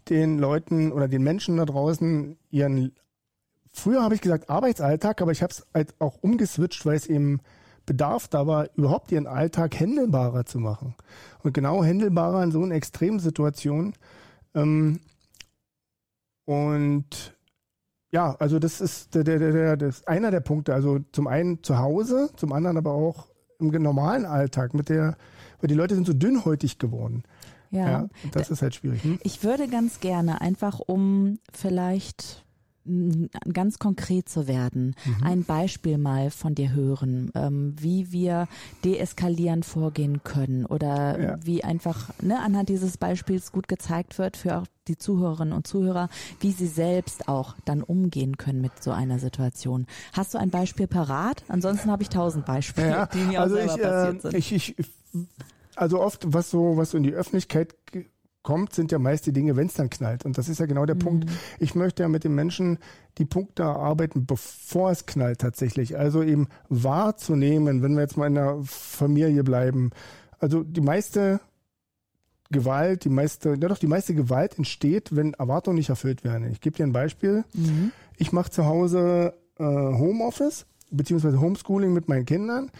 den 0.09 0.39
Leuten 0.39 0.93
oder 0.93 1.09
den 1.09 1.25
Menschen 1.25 1.57
da 1.57 1.65
draußen 1.65 2.39
ihren 2.49 2.93
Früher 3.73 4.03
habe 4.03 4.15
ich 4.15 4.21
gesagt 4.21 4.51
Arbeitsalltag, 4.51 5.23
aber 5.23 5.33
ich 5.33 5.43
habe 5.43 5.51
es 5.51 5.67
halt 5.75 5.95
auch 5.99 6.19
umgeswitcht, 6.21 6.85
weil 6.85 6.95
es 6.97 7.07
eben 7.07 7.41
Bedarf 7.87 8.29
da 8.29 8.47
war, 8.47 8.69
überhaupt 8.77 9.13
ihren 9.13 9.27
Alltag 9.27 9.79
händelbarer 9.79 10.45
zu 10.45 10.59
machen. 10.59 10.95
Und 11.43 11.55
genau 11.55 11.83
händelbarer 11.83 12.43
in 12.43 12.53
so 12.53 12.63
einer 12.63 12.75
Extremsituation. 12.75 13.95
Ähm, 14.55 15.01
und 16.45 17.35
ja, 18.11 18.37
also 18.39 18.59
das 18.59 18.81
ist 18.81 19.15
der, 19.15 19.25
der, 19.25 19.39
der, 19.39 19.77
das 19.77 20.07
einer 20.07 20.31
der 20.31 20.41
Punkte. 20.41 20.75
Also 20.75 21.01
zum 21.13 21.27
einen 21.27 21.63
zu 21.63 21.79
Hause, 21.79 22.31
zum 22.37 22.53
anderen 22.53 22.77
aber 22.77 22.93
auch 22.93 23.29
im 23.59 23.71
normalen 23.71 24.27
Alltag 24.27 24.75
mit 24.75 24.89
der, 24.89 25.17
weil 25.61 25.69
die 25.69 25.75
Leute 25.75 25.95
sind 25.95 26.07
so 26.07 26.13
dünnhäutig 26.13 26.79
geworden. 26.79 27.23
Ja. 27.71 27.91
Ja, 27.91 28.09
und 28.23 28.37
das 28.37 28.51
ist 28.51 28.61
halt 28.61 28.75
schwierig. 28.75 29.03
Hm? 29.03 29.19
Ich 29.23 29.43
würde 29.43 29.67
ganz 29.67 30.01
gerne 30.01 30.43
einfach, 30.43 30.79
um 30.79 31.39
vielleicht 31.53 32.45
ganz 33.53 33.79
konkret 33.79 34.29
zu 34.29 34.47
werden, 34.49 34.95
Mhm. 35.05 35.23
ein 35.25 35.45
Beispiel 35.45 35.99
mal 35.99 36.31
von 36.31 36.55
dir 36.55 36.73
hören, 36.73 37.31
ähm, 37.35 37.75
wie 37.79 38.11
wir 38.13 38.49
deeskalierend 38.85 39.65
vorgehen 39.65 40.23
können 40.25 40.67
oder 40.67 41.21
Ja. 41.21 41.39
wie 41.45 41.63
einfach 41.65 42.11
ne, 42.21 42.41
anhand 42.41 42.69
dieses 42.69 42.97
Beispiels 42.97 43.53
gut 43.53 43.69
gezeigt 43.69 44.19
wird 44.19 44.37
für 44.37 44.59
auch 44.59 44.67
die 44.89 44.97
Zuhörerinnen 44.99 45.53
und 45.55 45.67
Zuhörer, 45.67 46.09
wie 46.41 46.51
sie 46.51 46.67
selbst 46.67 47.29
auch 47.29 47.55
dann 47.65 47.83
umgehen 47.83 48.37
können 48.37 48.61
mit 48.61 48.83
so 48.83 48.91
einer 48.91 49.21
Situation. 49.21 49.87
Hast 50.13 50.35
du 50.35 50.39
ein 50.39 50.51
Beispiel 50.51 50.89
parat? 50.89 51.45
Ansonsten 51.49 51.91
habe 51.91 52.03
ich 52.03 52.09
tausend 52.09 52.45
Beispiele, 52.45 52.91
Ja, 52.91 53.07
die 53.07 53.19
mir 53.19 53.41
also 53.41 53.57
auch 53.57 53.69
selber 53.69 53.75
ich, 53.77 53.83
passiert 53.83 54.17
äh, 54.17 54.21
sind. 54.21 54.35
ich, 54.35 54.53
ich, 54.53 54.87
also 55.77 56.01
oft, 56.01 56.25
was 56.33 56.51
so, 56.51 56.77
was 56.77 56.91
so 56.91 56.97
in 56.97 57.05
die 57.05 57.13
Öffentlichkeit 57.15 57.75
kommt, 58.43 58.75
sind 58.75 58.93
ja 58.93 58.99
meist 58.99 59.27
die 59.27 59.33
Dinge, 59.33 59.57
wenn 59.57 59.67
es 59.67 59.75
dann 59.75 59.91
knallt. 59.91 60.25
Und 60.25 60.39
das 60.39 60.49
ist 60.49 60.61
ja 60.61 60.67
genau 60.67 60.85
der 60.87 60.95
Punkt. 60.95 61.31
Ich 61.59 61.75
möchte 61.75 62.03
ja 62.03 62.09
mit 62.09 62.25
den 62.25 62.35
Menschen 62.35 62.79
die 63.19 63.25
Punkte 63.25 63.63
erarbeiten, 63.63 64.27
bevor 64.27 64.91
es 64.91 65.07
knallt 65.07 65.41
tatsächlich. 65.41 65.97
Also 65.97 66.23
eben 66.23 66.49
wahrzunehmen, 66.69 67.83
wenn 67.83 67.95
wir 67.95 68.03
jetzt 68.03 68.17
mal 68.17 68.27
in 68.27 68.35
der 68.35 68.59
Familie 68.65 69.45
bleiben. 69.45 69.91
Also 70.39 70.63
die 70.63 70.81
meiste 70.81 71.41
Gewalt, 72.51 73.05
die 73.05 73.11
meiste, 73.11 73.51
ja 73.51 73.69
doch, 73.69 73.79
die 73.79 73.87
meiste 73.87 74.15
Gewalt 74.15 74.59
entsteht, 74.59 75.15
wenn 75.15 75.35
Erwartungen 75.35 75.77
nicht 75.77 75.89
erfüllt 75.89 76.25
werden. 76.25 76.51
Ich 76.51 76.61
gebe 76.61 76.77
dir 76.77 76.85
ein 76.85 76.93
Beispiel. 76.93 77.45
Mhm. 77.55 77.93
Ich 78.17 78.33
mache 78.33 78.51
zu 78.51 78.67
Hause 78.67 79.35
äh, 79.59 79.65
Homeoffice 79.65 80.67
beziehungsweise 80.91 81.41
Homeschooling 81.41 81.93
mit 81.93 82.09
meinen 82.09 82.27
Kindern 82.27 82.71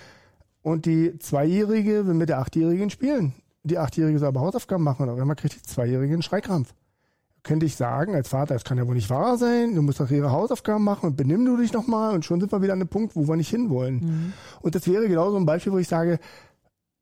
und 0.63 0.87
die 0.87 1.19
Zweijährige 1.19 2.07
will 2.07 2.15
mit 2.15 2.29
der 2.29 2.39
Achtjährigen 2.39 2.91
spielen. 2.91 3.35
Die 3.65 3.79
Achtjährige 3.79 4.19
soll 4.19 4.29
aber 4.29 4.41
Hausaufgaben 4.41 4.83
machen 4.83 5.03
und 5.03 5.11
auf 5.11 5.21
einmal 5.21 5.37
kriegt 5.37 5.55
die 5.55 5.63
Zweijährige 5.63 6.13
einen 6.13 6.23
Schreikrampf. 6.23 6.75
Könnte 7.43 7.67
ich 7.67 7.75
sagen 7.75 8.15
als 8.15 8.29
Vater, 8.29 8.55
das 8.55 8.65
kann 8.65 8.79
ja 8.79 8.87
wohl 8.87 8.95
nicht 8.95 9.11
wahr 9.11 9.37
sein, 9.37 9.75
du 9.75 9.83
musst 9.83 9.99
doch 9.99 10.11
ihre 10.11 10.31
Hausaufgaben 10.31 10.85
machen 10.85 11.07
und 11.07 11.17
benimm 11.17 11.45
du 11.45 11.57
dich 11.57 11.73
nochmal 11.73 12.15
und 12.15 12.25
schon 12.25 12.41
sind 12.41 12.53
wir 12.53 12.63
wieder 12.63 12.73
an 12.73 12.79
dem 12.79 12.89
Punkt, 12.89 13.17
wo 13.17 13.27
wir 13.27 13.37
nicht 13.37 13.51
hinwollen. 13.51 13.95
Mhm. 13.97 14.33
Und 14.61 14.75
das 14.75 14.87
wäre 14.87 15.09
genau 15.09 15.31
so 15.31 15.37
ein 15.37 15.47
Beispiel, 15.47 15.73
wo 15.73 15.79
ich 15.79 15.89
sage, 15.89 16.19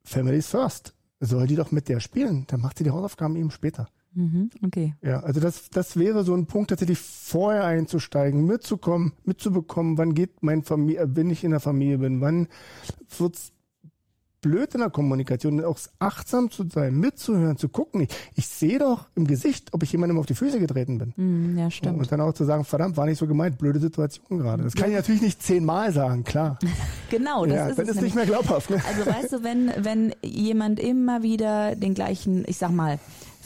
Families 0.03 0.49
first. 0.49 0.95
Soll 1.23 1.47
die 1.47 1.57
doch 1.57 1.71
mit 1.71 1.91
der 1.91 2.01
spielen, 2.01 2.47
dann 2.47 2.63
macht 2.63 2.79
sie 2.79 2.85
die 2.85 2.91
Hausaufgaben 2.91 3.37
eben 3.37 3.51
später. 3.51 3.89
Mhm. 4.15 4.51
Okay. 4.65 4.95
Ja, 5.03 5.21
also 5.21 5.41
das, 5.41 5.71
das 5.71 5.97
wäre 5.97 6.25
so 6.25 6.35
ein 6.35 6.47
Punkt, 6.47 6.71
tatsächlich 6.71 6.99
vorher 6.99 7.65
einzusteigen, 7.65 8.45
mitzukommen, 8.45 9.13
mitzubekommen, 9.25 9.99
wann 9.99 10.15
geht 10.15 10.43
mein 10.43 10.63
Familie, 10.63 11.15
wenn 11.15 11.31
ich 11.31 11.45
in 11.45 11.51
der 11.51 11.61
Familie 11.61 11.99
bin, 11.99 12.21
wann 12.21 12.49
wird's 13.19 13.53
blöd 14.41 14.75
in 14.75 14.81
der 14.81 14.91
Kommunikation, 14.91 15.65
auch 15.65 15.79
achtsam 15.99 16.51
zu 16.51 16.67
sein, 16.69 16.95
mitzuhören, 16.99 17.57
zu 17.57 17.69
gucken. 17.69 18.03
Ich, 18.03 18.09
ich 18.37 18.49
sehe 18.49 18.79
doch 18.79 19.07
im 19.15 19.27
Gesicht, 19.27 19.73
ob 19.73 19.83
ich 19.83 19.93
jemandem 19.93 20.19
auf 20.19 20.27
die 20.27 20.35
Füße 20.35 20.59
getreten 20.59 20.99
bin. 20.99 21.13
Mm, 21.17 21.59
ja, 21.59 21.71
stimmt. 21.71 21.99
Und 21.99 22.11
dann 22.11 22.21
auch 22.21 22.33
zu 22.33 22.45
sagen, 22.45 22.65
verdammt, 22.65 22.97
war 22.97 23.07
nicht 23.07 23.19
so 23.19 23.27
gemeint, 23.27 23.59
blöde 23.59 23.79
Situation 23.79 24.39
gerade. 24.39 24.65
Das 24.65 24.75
kann 24.75 24.91
ich 24.91 24.97
natürlich 24.97 25.23
nicht 25.23 25.43
zehnmal 25.43 25.93
sagen, 25.93 26.25
klar. 26.25 26.59
genau, 27.11 27.45
das 27.47 27.55
ja, 27.55 27.69
ist 27.69 27.79
dann 27.79 27.89
es 27.89 27.97
ist 27.97 28.03
nicht 28.03 28.15
mehr 28.15 28.27
glaubhaft. 28.27 28.71
Ne? 28.71 28.83
Also 28.89 29.11
weißt 29.11 29.33
du, 29.33 29.45
wenn, 29.45 29.73
wenn 29.79 30.15
jemand 30.23 30.81
immer 30.81 31.23
wieder 31.23 31.77
den 31.77 31.95
gleichen, 31.95 32.45
ich 32.47 32.57
sag 32.57 32.71
mal, 32.71 32.99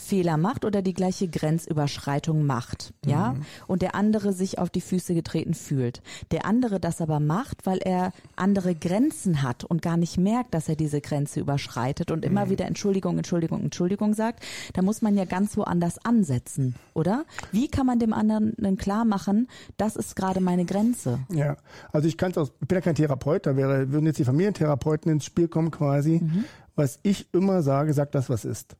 Fehler 0.04 0.36
macht 0.36 0.64
oder 0.64 0.82
die 0.82 0.94
gleiche 0.94 1.28
Grenzüberschreitung 1.28 2.44
macht, 2.44 2.94
ja, 3.04 3.32
mhm. 3.32 3.42
und 3.66 3.82
der 3.82 3.94
andere 3.94 4.32
sich 4.32 4.58
auf 4.58 4.70
die 4.70 4.80
Füße 4.80 5.14
getreten 5.14 5.54
fühlt. 5.54 6.02
Der 6.30 6.46
andere 6.46 6.80
das 6.80 7.00
aber 7.00 7.20
macht, 7.20 7.66
weil 7.66 7.78
er 7.78 8.12
andere 8.36 8.74
Grenzen 8.74 9.42
hat 9.42 9.64
und 9.64 9.82
gar 9.82 9.96
nicht 9.96 10.18
merkt, 10.18 10.54
dass 10.54 10.68
er 10.68 10.76
diese 10.76 11.00
Grenze 11.00 11.40
überschreitet 11.40 12.10
und 12.10 12.24
immer 12.24 12.46
mhm. 12.46 12.50
wieder 12.50 12.66
Entschuldigung, 12.66 13.16
Entschuldigung, 13.16 13.62
Entschuldigung 13.62 14.14
sagt, 14.14 14.44
da 14.74 14.82
muss 14.82 15.02
man 15.02 15.16
ja 15.16 15.24
ganz 15.24 15.56
woanders 15.56 16.04
ansetzen, 16.04 16.74
oder? 16.92 17.24
Wie 17.52 17.68
kann 17.68 17.86
man 17.86 17.98
dem 17.98 18.12
anderen 18.12 18.76
klar 18.76 19.04
machen, 19.04 19.48
das 19.76 19.96
ist 19.96 20.16
gerade 20.16 20.40
meine 20.40 20.64
Grenze? 20.64 21.20
Ja, 21.30 21.56
also 21.92 22.08
ich 22.08 22.16
kann 22.16 22.30
es 22.30 22.38
aus, 22.38 22.52
ich 22.60 22.68
bin 22.68 22.76
ja 22.76 22.82
kein 22.82 22.94
Therapeut, 22.94 23.46
da 23.46 23.56
wäre, 23.56 23.90
würden 23.90 24.06
jetzt 24.06 24.18
die 24.18 24.24
Familientherapeuten 24.24 25.10
ins 25.10 25.24
Spiel 25.24 25.48
kommen 25.48 25.70
quasi. 25.70 26.20
Mhm. 26.22 26.44
Was 26.76 26.98
ich 27.02 27.32
immer 27.32 27.62
sage, 27.62 27.94
sag 27.94 28.10
das, 28.12 28.28
was 28.28 28.44
ist. 28.44 28.76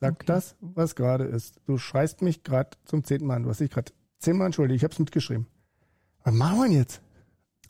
Sag 0.00 0.14
okay. 0.14 0.26
das, 0.26 0.56
was 0.60 0.94
gerade 0.94 1.24
ist. 1.24 1.60
Du 1.66 1.78
schreist 1.78 2.22
mich 2.22 2.42
gerade 2.42 2.70
zum 2.84 3.04
zehnten 3.04 3.26
Mal 3.26 3.36
an. 3.36 3.42
Du 3.44 3.48
hast 3.48 3.60
dich 3.60 3.70
gerade 3.70 3.92
zehnmal 4.18 4.46
entschuldigt. 4.46 4.76
Ich 4.76 4.84
habe 4.84 4.92
es 4.92 4.98
mitgeschrieben. 4.98 5.46
Was 6.24 6.34
machen 6.34 6.58
wir 6.58 6.78
jetzt? 6.78 7.00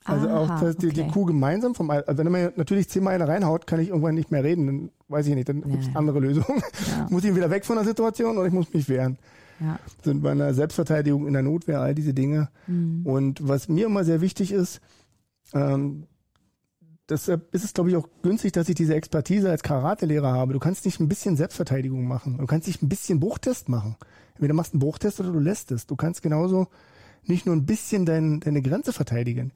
Also 0.06 0.28
Aha, 0.28 0.38
auch 0.38 0.61
dass 0.61 0.76
die, 0.76 0.87
okay. 0.87 1.02
die 1.02 1.11
Kuh 1.11 1.25
gemeinsam 1.25 1.75
vom 1.75 1.90
also 1.90 2.18
wenn 2.18 2.30
man 2.30 2.52
natürlich 2.56 2.88
zehnmal 2.88 3.14
eine 3.14 3.26
reinhaut, 3.26 3.66
kann 3.66 3.80
ich 3.80 3.88
irgendwann 3.88 4.14
nicht 4.14 4.30
mehr 4.30 4.45
reden, 4.45 4.66
dann 4.66 4.90
weiß 5.09 5.26
ich 5.26 5.35
nicht, 5.35 5.49
dann 5.49 5.62
ja, 5.62 5.68
gibt 5.68 5.83
es 5.83 5.97
andere 5.97 6.21
Lösungen. 6.21 6.62
Ja. 6.88 7.06
muss 7.11 7.25
ich 7.25 7.35
wieder 7.35 7.50
weg 7.50 7.64
von 7.64 7.76
der 7.76 7.85
Situation 7.85 8.38
oder 8.38 8.47
ich 8.47 8.52
muss 8.52 8.73
mich 8.73 8.88
wehren. 8.88 9.18
Ja. 9.59 9.78
Sind 10.04 10.23
bei 10.23 10.30
einer 10.30 10.54
Selbstverteidigung 10.54 11.26
in 11.26 11.33
der 11.33 11.42
Notwehr, 11.42 11.80
all 11.80 11.95
diese 11.95 12.14
Dinge. 12.14 12.50
Mhm. 12.66 13.04
Und 13.04 13.49
was 13.49 13.68
mir 13.68 13.87
immer 13.87 14.04
sehr 14.04 14.21
wichtig 14.21 14.52
ist, 14.52 14.80
ähm, 15.54 16.06
deshalb 17.08 17.54
ist 17.54 17.64
es, 17.64 17.75
glaube 17.75 17.90
ich, 17.90 17.96
auch 17.96 18.08
günstig, 18.22 18.52
dass 18.52 18.68
ich 18.68 18.75
diese 18.75 18.94
Expertise 18.94 19.50
als 19.50 19.62
Karatelehrer 19.62 20.32
habe. 20.32 20.52
Du 20.52 20.58
kannst 20.58 20.84
nicht 20.84 21.00
ein 21.00 21.08
bisschen 21.08 21.36
Selbstverteidigung 21.36 22.06
machen. 22.06 22.38
Du 22.38 22.46
kannst 22.46 22.66
nicht 22.66 22.82
ein 22.82 22.88
bisschen 22.88 23.20
Bruchtest 23.20 23.68
machen. 23.68 23.96
Entweder 24.34 24.54
machst 24.54 24.75
einen 24.75 24.80
Bruchtest 24.80 25.20
oder 25.20 25.32
du 25.32 25.38
lässt 25.38 25.70
es. 25.72 25.86
Du 25.86 25.96
kannst 25.96 26.22
genauso 26.22 26.68
nicht 27.25 27.46
nur 27.46 27.56
ein 27.56 27.66
bisschen 27.66 28.06
dein, 28.06 28.40
deine 28.40 28.62
Grenze 28.62 28.92
verteidigen. 28.92 29.52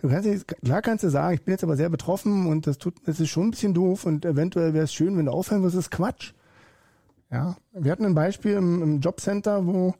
Du 0.00 0.08
kannst, 0.08 0.46
klar 0.62 0.82
kannst 0.82 1.04
du 1.04 1.08
sagen, 1.08 1.34
ich 1.34 1.42
bin 1.42 1.52
jetzt 1.52 1.64
aber 1.64 1.76
sehr 1.76 1.88
betroffen 1.88 2.46
und 2.46 2.66
das 2.66 2.78
tut, 2.78 2.94
das 3.06 3.20
ist 3.20 3.30
schon 3.30 3.48
ein 3.48 3.50
bisschen 3.52 3.72
doof 3.72 4.04
und 4.04 4.24
eventuell 4.24 4.74
wäre 4.74 4.84
es 4.84 4.92
schön, 4.92 5.16
wenn 5.16 5.26
du 5.26 5.32
aufhören 5.32 5.62
würdest, 5.62 5.78
das 5.78 5.84
ist 5.86 5.90
Quatsch. 5.90 6.32
Ja, 7.30 7.56
wir 7.72 7.90
hatten 7.90 8.04
ein 8.04 8.14
Beispiel 8.14 8.52
im, 8.52 8.82
im 8.82 9.00
Jobcenter, 9.00 9.66
wo 9.66 9.94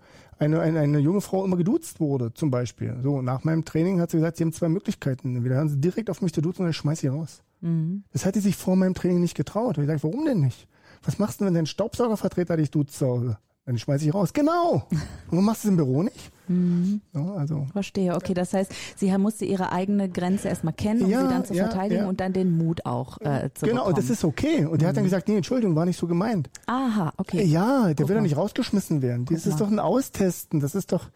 eine, 0.45 0.61
eine, 0.61 0.81
eine 0.81 0.99
junge 0.99 1.21
Frau 1.21 1.45
immer 1.45 1.57
geduzt 1.57 2.01
wurde, 2.01 2.33
zum 2.35 2.51
Beispiel. 2.51 2.97
So, 3.03 3.23
nach 3.23 3.45
meinem 3.45 3.65
Training 3.65 4.01
hat 4.01 4.11
sie 4.11 4.19
gesagt, 4.19 4.37
sie 4.37 4.45
haben 4.45 4.53
zwei 4.53 4.69
Möglichkeiten. 4.69 5.37
Entweder 5.37 5.57
hören 5.57 5.69
sie 5.69 5.81
direkt 5.81 6.11
auf 6.11 6.23
mich 6.23 6.33
zu 6.33 6.41
duzen 6.41 6.63
oder 6.63 6.71
ich 6.71 6.77
schmeiß 6.77 7.01
sie 7.01 7.09
raus. 7.09 7.43
Mhm. 7.61 8.05
Das 8.13 8.25
hat 8.25 8.35
sie 8.35 8.41
sich 8.41 8.57
vor 8.57 8.77
meinem 8.77 8.95
Training 8.95 9.21
nicht 9.21 9.37
getraut. 9.37 9.79
Und 9.79 9.85
ich 9.85 9.89
sage, 9.89 10.03
warum 10.03 10.25
denn 10.25 10.41
nicht? 10.41 10.69
Was 11.03 11.19
machst 11.19 11.41
du, 11.41 11.45
wenn 11.45 11.55
dein 11.55 11.67
Staubsaugervertreter 11.67 12.57
dich 12.57 12.71
duzt 12.71 12.97
zu 12.97 13.07
Hause? 13.07 13.39
Dann 13.67 13.79
schmeiß 13.79 14.03
ich 14.03 14.13
raus. 14.13 14.35
Genau. 14.35 14.87
Und 14.91 15.01
warum 15.31 15.45
machst 15.47 15.65
du 15.65 15.69
es 15.69 15.71
im 15.71 15.77
Büro 15.79 16.03
nicht? 16.03 16.31
Mhm. 16.49 17.01
Ja, 17.15 17.33
also. 17.35 17.67
Verstehe, 17.73 18.15
okay. 18.15 18.35
Das 18.35 18.53
heißt, 18.53 18.71
sie 18.97 19.17
musste 19.17 19.47
ihre 19.47 19.73
eigene 19.73 20.11
Grenze 20.11 20.49
erstmal 20.49 20.75
kennen, 20.75 21.05
um 21.05 21.11
ja, 21.11 21.23
sie 21.23 21.29
dann 21.29 21.45
zu 21.47 21.55
ja, 21.55 21.69
verteidigen 21.69 22.05
und 22.05 22.21
dann 22.21 22.35
den 22.35 22.59
Mut 22.59 22.85
auch 22.85 23.19
äh, 23.23 23.49
zu 23.55 23.65
Genau, 23.65 23.87
und 23.87 23.97
das 23.97 24.11
ist 24.11 24.23
okay. 24.23 24.67
Und 24.67 24.83
der 24.83 24.89
hat 24.89 24.97
dann 24.97 25.05
mhm. 25.05 25.07
gesagt, 25.07 25.29
nee, 25.29 25.37
Entschuldigung, 25.37 25.75
war 25.77 25.87
nicht 25.87 25.99
so 25.99 26.07
gemeint. 26.07 26.51
Aha, 26.67 27.15
okay. 27.17 27.43
Ja, 27.45 27.85
der 27.87 27.95
Guck 27.95 28.09
will 28.09 28.17
doch 28.17 28.23
nicht 28.23 28.37
rausgeschmissen 28.37 29.01
werden. 29.01 29.25
Das 29.31 29.47
ist 29.47 29.61
doch 29.61 29.71
ein 29.71 29.79
Austesten. 29.79 30.61
Das 30.61 30.75
ist 30.75 30.93
doch, 30.93 31.09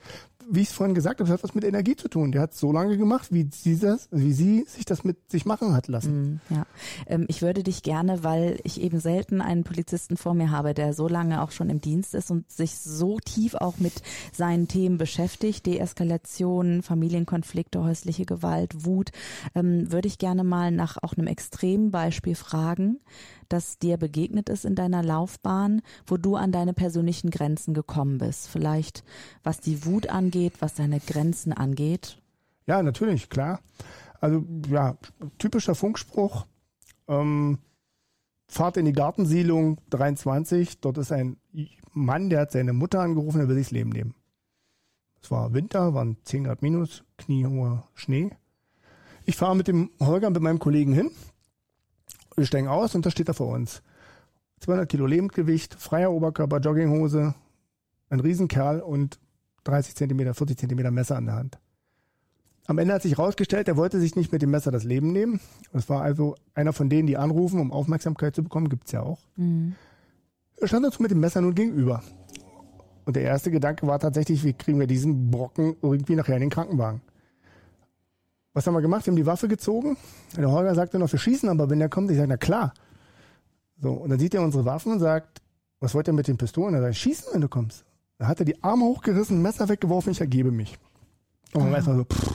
wie 0.51 0.61
ich 0.61 0.69
es 0.69 0.75
vorhin 0.75 0.95
gesagt 0.95 1.21
habe, 1.21 1.29
das 1.29 1.39
hat 1.39 1.45
was 1.45 1.55
mit 1.55 1.65
Energie 1.65 1.97
zu 1.97 2.09
tun. 2.09 2.33
Der 2.33 2.43
hat 2.43 2.55
so 2.55 2.73
lange 2.73 2.97
gemacht, 2.97 3.29
wie 3.31 3.49
sie, 3.53 3.79
das, 3.79 4.09
wie 4.11 4.33
sie 4.33 4.65
sich 4.67 4.85
das 4.85 5.05
mit 5.05 5.31
sich 5.31 5.45
machen 5.45 5.75
hat 5.75 5.89
lassen. 5.89 6.41
Mm, 6.51 6.55
ja, 6.55 6.67
ähm, 7.07 7.27
ich 7.29 7.43
würde 7.43 7.63
dich 7.63 7.83
gerne, 7.83 8.25
weil 8.25 8.59
ich 8.65 8.81
eben 8.81 9.01
selten 9.01 9.41
einen 9.41 9.65
Polizisten 9.65 10.17
vor 10.17 10.35
mir 10.35 10.51
habe, 10.51 10.75
der 10.75 10.95
so 10.95 11.09
lange 11.09 11.43
auch 11.43 11.51
schon 11.51 11.71
im 11.71 11.81
Dienst 11.81 12.15
ist 12.15 12.31
und 12.31 12.51
sich 12.51 12.79
so 12.79 13.19
tief 13.19 13.55
auch 13.55 13.79
mit 13.79 13.95
seinen 14.33 14.69
Themen 14.69 14.99
beschäftigt, 14.99 15.67
Deeskalation, 15.67 16.83
Familienkonflikte, 16.83 17.83
häusliche 17.83 18.25
Gewalt, 18.25 18.87
Wut, 18.87 19.11
ähm, 19.55 19.91
würde 19.93 20.09
ich 20.09 20.19
gerne 20.19 20.45
mal 20.45 20.71
nach 20.71 20.97
auch 21.03 21.15
einem 21.15 21.27
Extrembeispiel 21.27 22.35
fragen 22.35 23.01
das 23.49 23.79
dir 23.79 23.97
begegnet 23.97 24.49
ist 24.49 24.65
in 24.65 24.75
deiner 24.75 25.03
Laufbahn, 25.03 25.83
wo 26.07 26.17
du 26.17 26.37
an 26.37 26.53
deine 26.53 26.75
persönlichen 26.75 27.31
Grenzen 27.31 27.75
gekommen 27.75 28.19
bist? 28.19 28.49
Vielleicht 28.49 29.05
was 29.43 29.61
die 29.61 29.85
Wut 29.85 30.09
angeht, 30.09 30.55
was 30.61 30.75
deine 30.75 31.01
Grenzen 31.01 31.53
angeht? 31.53 32.21
Ja, 32.67 32.83
natürlich, 32.83 33.31
klar. 33.31 33.61
Also 34.21 34.45
ja, 34.69 34.97
typischer 35.39 35.75
Funkspruch. 35.75 36.47
Ähm, 37.07 37.59
Fahrt 38.51 38.79
in 38.79 38.87
die 38.87 38.93
Gartensiedlung 38.93 39.79
23. 39.91 40.81
Dort 40.81 40.99
ist 40.99 41.13
ein 41.13 41.37
Mann, 41.93 42.31
der 42.31 42.41
hat 42.41 42.53
seine 42.53 42.73
Mutter 42.73 43.01
angerufen, 43.01 43.41
er 43.41 43.49
will 43.49 43.57
sich 43.57 43.67
das 43.67 43.73
Leben 43.73 43.91
nehmen. 43.91 44.15
Es 45.23 45.31
war 45.31 45.53
Winter, 45.53 45.95
waren 45.95 46.17
10 46.25 46.45
Grad 46.45 46.63
minus, 46.63 47.05
kniehoher 47.17 47.85
Schnee. 47.95 48.31
Ich 49.25 49.37
fahre 49.37 49.57
mit 49.57 49.69
dem 49.69 49.91
Holger, 50.01 50.31
mit 50.31 50.41
meinem 50.41 50.59
Kollegen 50.59 50.93
hin. 50.93 51.11
Wir 52.39 52.47
steigen 52.47 52.69
aus 52.69 52.95
und 52.95 53.05
da 53.05 53.11
steht 53.11 53.29
er 53.29 53.35
vor 53.35 53.49
uns. 53.49 53.83
200 54.61 54.89
Kilo 54.89 55.07
Lebendgewicht, 55.07 55.75
freier 55.75 56.13
Oberkörper, 56.13 56.59
Jogginghose, 56.59 57.35
ein 58.11 58.21
Riesenkerl 58.21 58.81
und 58.81 59.19
30 59.65 59.97
Zentimeter, 59.97 60.35
40 60.35 60.57
Zentimeter 60.57 60.91
Messer 60.91 61.17
an 61.17 61.27
der 61.27 61.35
Hand. 61.35 61.59
Am 62.67 62.79
Ende 62.79 62.95
hat 62.95 63.03
sich 63.03 63.19
herausgestellt, 63.19 63.67
er 63.67 63.77
wollte 63.77 63.99
sich 63.99 64.15
nicht 64.15 64.31
mit 64.31 64.43
dem 64.43 64.51
Messer 64.51 64.71
das 64.71 64.85
Leben 64.85 65.13
nehmen. 65.13 65.41
Das 65.73 65.89
war 65.89 66.03
also 66.03 66.37
einer 66.55 66.73
von 66.73 66.89
denen, 66.89 67.07
die 67.07 67.17
anrufen, 67.17 67.59
um 67.59 67.73
Aufmerksamkeit 67.73 68.35
zu 68.35 68.43
bekommen, 68.43 68.69
gibt's 68.69 68.93
ja 68.93 69.03
auch. 69.03 69.19
Mhm. 69.37 69.75
Er 70.61 70.69
stand 70.69 70.87
uns 70.87 71.01
mit 71.01 71.11
dem 71.11 71.21
Messer 71.21 71.41
nun 71.41 71.55
gegenüber. 71.55 72.03
Und 73.05 73.17
der 73.17 73.23
erste 73.23 73.51
Gedanke 73.51 73.87
war 73.87 73.99
tatsächlich, 73.99 74.45
wie 74.45 74.53
kriegen 74.53 74.79
wir 74.79 74.87
diesen 74.87 75.31
Brocken 75.31 75.77
irgendwie 75.83 76.15
nachher 76.15 76.35
in 76.35 76.43
den 76.43 76.51
Krankenwagen. 76.51 77.01
Was 78.59 78.67
haben 78.67 78.75
wir 78.75 78.83
gemacht? 78.83 79.07
Wir 79.07 79.13
haben 79.13 79.17
die 79.17 79.25
Waffe 79.25 79.47
gezogen. 79.47 79.97
Der 80.37 80.51
Holger 80.51 80.75
sagte 80.75 80.99
noch, 80.99 81.13
wir 81.13 81.19
schießen 81.21 81.49
aber, 81.49 81.71
wenn 81.71 81.79
der 81.79 81.89
kommt. 81.89 82.11
Ich 82.11 82.17
sage, 82.17 82.29
na 82.29 82.37
klar. 82.37 82.75
So, 83.81 83.93
und 83.93 84.11
dann 84.11 84.19
sieht 84.19 84.35
er 84.35 84.43
unsere 84.43 84.65
Waffen 84.65 84.91
und 84.91 84.99
sagt, 84.99 85.41
was 85.79 85.95
wollt 85.95 86.09
ihr 86.09 86.13
mit 86.13 86.27
den 86.27 86.39
Pistolen? 86.39 86.75
Er 86.75 86.81
sagt, 86.81 86.97
schießen, 86.97 87.29
wenn 87.33 87.41
du 87.41 87.49
kommst. 87.49 87.85
Da 88.19 88.27
hat 88.27 88.41
er 88.41 88.45
die 88.45 88.61
Arme 88.65 88.85
hochgerissen, 88.85 89.41
Messer 89.41 89.69
weggeworfen, 89.69 90.11
ich 90.11 90.21
ergebe 90.21 90.51
mich. 90.51 90.77
Und 91.53 91.63
man 91.63 91.73
weiß 91.73 91.87
mal 91.87 91.99
so, 91.99 92.05
pff. 92.05 92.35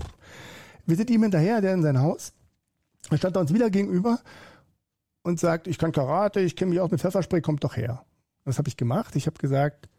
Wir 0.86 0.96
sind 0.96 1.10
ihm 1.10 1.24
hinterher, 1.24 1.60
der 1.60 1.74
in 1.74 1.84
sein 1.84 2.00
Haus. 2.00 2.32
Er 3.10 3.18
stand 3.18 3.36
uns 3.36 3.54
wieder 3.54 3.70
gegenüber 3.70 4.20
und 5.24 5.42
sagt, 5.42 5.68
ich 5.68 5.78
kann 5.78 5.92
Karate, 5.92 6.40
ich 6.40 6.56
kenne 6.56 6.70
mich 6.70 6.80
aus 6.80 6.90
mit 6.90 7.02
Pfefferspray, 7.02 7.42
kommt 7.42 7.66
doch 7.66 7.76
her. 7.76 8.06
Was 8.46 8.60
habe 8.60 8.70
ich 8.70 8.78
gemacht? 8.78 9.18
Ich 9.18 9.28
habe 9.28 9.38
gesagt, 9.40 9.90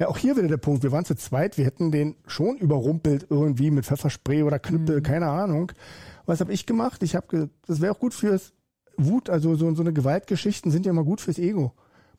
ja, 0.00 0.08
auch 0.08 0.16
hier 0.16 0.34
wieder 0.34 0.48
der 0.48 0.56
Punkt. 0.56 0.82
Wir 0.82 0.92
waren 0.92 1.04
zu 1.04 1.14
zweit, 1.14 1.58
wir 1.58 1.66
hätten 1.66 1.92
den 1.92 2.16
schon 2.26 2.56
überrumpelt 2.56 3.26
irgendwie 3.28 3.70
mit 3.70 3.84
Pfefferspray 3.84 4.42
oder 4.42 4.58
Knüppel, 4.58 4.96
mhm. 4.96 5.02
keine 5.02 5.28
Ahnung. 5.28 5.72
Was 6.24 6.40
habe 6.40 6.54
ich 6.54 6.64
gemacht? 6.64 7.02
Ich 7.02 7.14
habe, 7.14 7.50
das 7.66 7.82
wäre 7.82 7.92
auch 7.92 7.98
gut 7.98 8.14
fürs 8.14 8.54
Wut, 8.96 9.28
also 9.28 9.54
so, 9.56 9.74
so 9.74 9.82
eine 9.82 9.92
Gewaltgeschichten 9.92 10.70
sind 10.70 10.86
ja 10.86 10.90
immer 10.90 11.04
gut 11.04 11.20
fürs 11.20 11.38
Ego. 11.38 11.74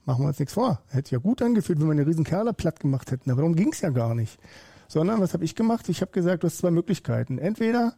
Machen 0.06 0.24
wir 0.24 0.28
uns 0.28 0.38
nichts 0.38 0.54
vor. 0.54 0.82
Hätte 0.90 1.12
ja 1.12 1.18
gut 1.18 1.42
angefühlt, 1.42 1.80
wenn 1.80 1.88
wir 1.88 1.94
eine 1.94 2.06
riesen 2.06 2.24
Kerle 2.24 2.54
platt 2.54 2.80
gemacht 2.80 3.10
hätten. 3.12 3.32
Aber 3.32 3.42
darum 3.42 3.56
ging 3.56 3.72
es 3.72 3.82
ja 3.82 3.90
gar 3.90 4.14
nicht. 4.14 4.40
Sondern, 4.88 5.20
was 5.20 5.34
habe 5.34 5.44
ich 5.44 5.56
gemacht? 5.56 5.90
Ich 5.90 6.02
habe 6.02 6.12
gesagt, 6.12 6.44
du 6.44 6.48
hast 6.48 6.60
zwei 6.60 6.72
Möglichkeiten. 6.72 7.40
Entweder 7.40 7.96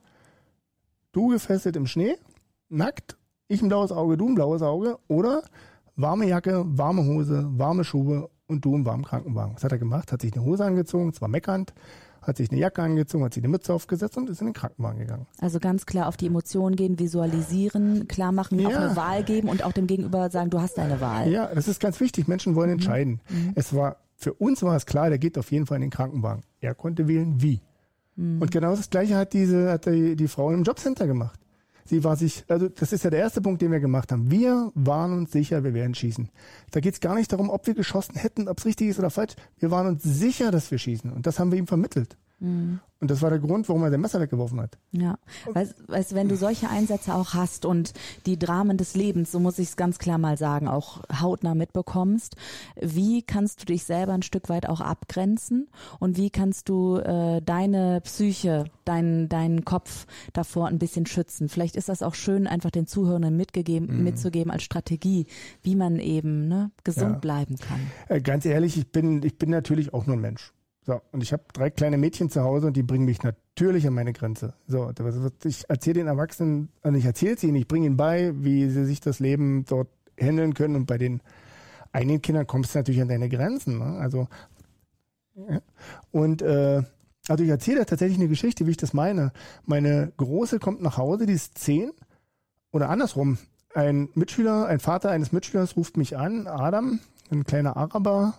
du 1.11 1.27
gefesselt 1.27 1.75
im 1.75 1.87
Schnee, 1.87 2.15
nackt, 2.69 3.17
ich 3.49 3.61
ein 3.61 3.67
blaues 3.67 3.91
Auge, 3.91 4.15
du 4.15 4.29
ein 4.29 4.35
blaues 4.35 4.61
Auge, 4.61 4.97
oder 5.09 5.43
warme 5.95 6.25
Jacke, 6.25 6.63
warme 6.65 7.05
Hose, 7.05 7.45
warme 7.51 7.83
Schuhe 7.83 8.29
und 8.47 8.65
du 8.65 8.75
im 8.75 8.85
warmen 8.85 9.03
Krankenwagen. 9.03 9.55
Was 9.55 9.63
hat 9.63 9.71
er 9.71 9.77
gemacht? 9.77 10.11
Hat 10.11 10.21
sich 10.21 10.33
eine 10.33 10.43
Hose 10.43 10.65
angezogen, 10.65 11.13
zwar 11.13 11.27
meckernd, 11.27 11.73
hat 12.21 12.37
sich 12.37 12.51
eine 12.51 12.59
Jacke 12.59 12.81
angezogen, 12.81 13.23
hat 13.23 13.33
sich 13.33 13.43
eine 13.43 13.49
Mütze 13.49 13.73
aufgesetzt 13.73 14.17
und 14.17 14.29
ist 14.29 14.41
in 14.41 14.47
den 14.47 14.53
Krankenwagen 14.53 14.99
gegangen. 14.99 15.27
Also 15.39 15.59
ganz 15.59 15.85
klar 15.85 16.07
auf 16.07 16.17
die 16.17 16.27
Emotionen 16.27 16.75
gehen, 16.75 16.99
visualisieren, 16.99 18.07
klar 18.07 18.31
machen, 18.31 18.59
ja. 18.59 18.69
auch 18.69 18.75
eine 18.75 18.95
Wahl 18.95 19.23
geben 19.23 19.49
und 19.49 19.63
auch 19.63 19.73
dem 19.73 19.87
Gegenüber 19.87 20.29
sagen, 20.29 20.49
du 20.49 20.61
hast 20.61 20.77
deine 20.77 21.01
Wahl. 21.01 21.29
Ja, 21.29 21.53
das 21.53 21.67
ist 21.67 21.79
ganz 21.79 21.99
wichtig. 21.99 22.27
Menschen 22.27 22.55
wollen 22.55 22.69
mhm. 22.69 22.75
entscheiden. 22.75 23.21
Mhm. 23.29 23.51
Es 23.55 23.73
war, 23.73 23.97
für 24.15 24.33
uns 24.33 24.63
war 24.63 24.75
es 24.75 24.85
klar, 24.85 25.09
der 25.09 25.19
geht 25.19 25.37
auf 25.37 25.51
jeden 25.51 25.65
Fall 25.65 25.77
in 25.77 25.81
den 25.81 25.91
Krankenwagen. 25.91 26.43
Er 26.61 26.75
konnte 26.75 27.07
wählen, 27.07 27.41
wie. 27.41 27.61
Mhm. 28.15 28.41
Und 28.41 28.51
genau 28.51 28.75
das 28.75 28.89
Gleiche 28.89 29.15
hat 29.15 29.33
diese, 29.33 29.71
hat 29.71 29.85
die, 29.85 30.15
die 30.15 30.27
Frau 30.27 30.51
im 30.51 30.63
Jobcenter 30.63 31.07
gemacht. 31.07 31.39
Sie 31.85 32.03
war 32.03 32.15
sich, 32.15 32.45
also 32.47 32.69
das 32.69 32.93
ist 32.93 33.03
ja 33.03 33.09
der 33.09 33.19
erste 33.19 33.41
Punkt, 33.41 33.61
den 33.61 33.71
wir 33.71 33.79
gemacht 33.79 34.11
haben. 34.11 34.31
Wir 34.31 34.71
waren 34.73 35.13
uns 35.13 35.31
sicher, 35.31 35.63
wir 35.63 35.73
werden 35.73 35.95
schießen. 35.95 36.29
Da 36.71 36.79
geht 36.79 36.93
es 36.93 36.99
gar 36.99 37.15
nicht 37.15 37.31
darum, 37.31 37.49
ob 37.49 37.67
wir 37.67 37.73
geschossen 37.73 38.15
hätten, 38.15 38.47
ob 38.47 38.59
es 38.59 38.65
richtig 38.65 38.89
ist 38.89 38.99
oder 38.99 39.09
falsch. 39.09 39.33
Wir 39.59 39.71
waren 39.71 39.87
uns 39.87 40.03
sicher, 40.03 40.51
dass 40.51 40.71
wir 40.71 40.77
schießen. 40.77 41.11
Und 41.11 41.27
das 41.27 41.39
haben 41.39 41.51
wir 41.51 41.59
ihm 41.59 41.67
vermittelt. 41.67 42.17
Mhm. 42.43 42.81
Und 42.99 43.11
das 43.11 43.21
war 43.21 43.29
der 43.29 43.39
Grund, 43.39 43.67
warum 43.67 43.83
er 43.83 43.91
sein 43.91 43.99
Messer 43.99 44.21
weggeworfen 44.21 44.61
hat. 44.61 44.77
Ja, 44.91 45.17
weißt, 45.51 45.89
weißt 45.89 46.15
wenn 46.15 46.29
du 46.29 46.37
solche 46.37 46.69
Einsätze 46.69 47.13
auch 47.13 47.33
hast 47.33 47.65
und 47.65 47.93
die 48.25 48.39
Dramen 48.39 48.77
des 48.77 48.95
Lebens, 48.95 49.31
so 49.31 49.39
muss 49.41 49.59
ich 49.59 49.69
es 49.69 49.75
ganz 49.75 49.97
klar 49.97 50.17
mal 50.17 50.37
sagen, 50.37 50.69
auch 50.69 51.01
hautnah 51.21 51.53
mitbekommst, 51.53 52.37
wie 52.79 53.21
kannst 53.21 53.61
du 53.61 53.65
dich 53.65 53.83
selber 53.83 54.13
ein 54.13 54.21
Stück 54.21 54.47
weit 54.47 54.69
auch 54.69 54.79
abgrenzen 54.79 55.67
und 55.99 56.15
wie 56.17 56.29
kannst 56.29 56.69
du 56.69 56.97
äh, 56.97 57.41
deine 57.41 57.99
Psyche, 58.01 58.65
deinen 58.85 59.27
deinen 59.27 59.65
Kopf 59.65 60.05
davor 60.31 60.67
ein 60.67 60.79
bisschen 60.79 61.05
schützen? 61.05 61.49
Vielleicht 61.49 61.75
ist 61.75 61.89
das 61.89 62.03
auch 62.03 62.15
schön, 62.15 62.47
einfach 62.47 62.71
den 62.71 62.87
Zuhörenden 62.87 63.35
mitgegeben, 63.35 63.97
mhm. 63.97 64.03
mitzugeben 64.03 64.51
als 64.51 64.63
Strategie, 64.63 65.27
wie 65.61 65.75
man 65.75 65.99
eben 65.99 66.47
ne, 66.47 66.71
gesund 66.85 67.13
ja. 67.13 67.19
bleiben 67.19 67.57
kann. 67.57 67.79
Äh, 68.07 68.21
ganz 68.21 68.45
ehrlich, 68.45 68.77
ich 68.77 68.91
bin 68.91 69.23
ich 69.23 69.37
bin 69.37 69.49
natürlich 69.49 69.93
auch 69.93 70.05
nur 70.05 70.15
ein 70.15 70.21
Mensch. 70.21 70.53
So, 70.85 71.01
und 71.11 71.23
ich 71.23 71.31
habe 71.31 71.43
drei 71.53 71.69
kleine 71.69 71.97
Mädchen 71.97 72.29
zu 72.29 72.41
Hause 72.41 72.67
und 72.67 72.75
die 72.75 72.83
bringen 72.83 73.05
mich 73.05 73.23
natürlich 73.23 73.87
an 73.87 73.93
meine 73.93 74.11
Grenze. 74.11 74.53
So, 74.67 74.91
ich 75.45 75.63
erzähle 75.69 75.93
den 75.93 76.07
Erwachsenen, 76.07 76.69
also 76.81 76.97
ich 76.97 77.05
erzähle 77.05 77.35
es 77.35 77.43
ihnen, 77.43 77.55
ich 77.55 77.67
bringe 77.67 77.85
ihnen 77.85 77.97
bei, 77.97 78.33
wie 78.35 78.69
sie 78.69 78.85
sich 78.85 78.99
das 78.99 79.19
Leben 79.19 79.65
dort 79.65 79.87
handeln 80.19 80.53
können 80.53 80.75
und 80.75 80.85
bei 80.85 80.97
den 80.97 81.21
einigen 81.93 82.21
Kindern 82.21 82.47
kommst 82.47 82.75
du 82.75 82.79
natürlich 82.79 83.01
an 83.01 83.07
deine 83.07 83.29
Grenzen. 83.29 83.79
Ne? 83.79 83.97
Also, 83.99 84.27
und 86.11 86.41
äh, 86.41 86.83
also 87.29 87.43
ich 87.43 87.49
erzähle 87.49 87.85
tatsächlich 87.85 88.19
eine 88.19 88.27
Geschichte, 88.27 88.67
wie 88.67 88.71
ich 88.71 88.77
das 88.77 88.93
meine. 88.93 89.31
Meine 89.65 90.11
Große 90.17 90.59
kommt 90.59 90.81
nach 90.81 90.97
Hause, 90.97 91.25
die 91.25 91.33
ist 91.33 91.57
zehn 91.57 91.91
oder 92.71 92.89
andersrum. 92.89 93.37
Ein 93.73 94.09
Mitschüler, 94.13 94.67
ein 94.67 94.79
Vater 94.79 95.11
eines 95.11 95.31
Mitschülers 95.31 95.77
ruft 95.77 95.95
mich 95.95 96.17
an, 96.17 96.47
Adam, 96.47 96.99
ein 97.31 97.45
kleiner 97.45 97.77
Araber, 97.77 98.33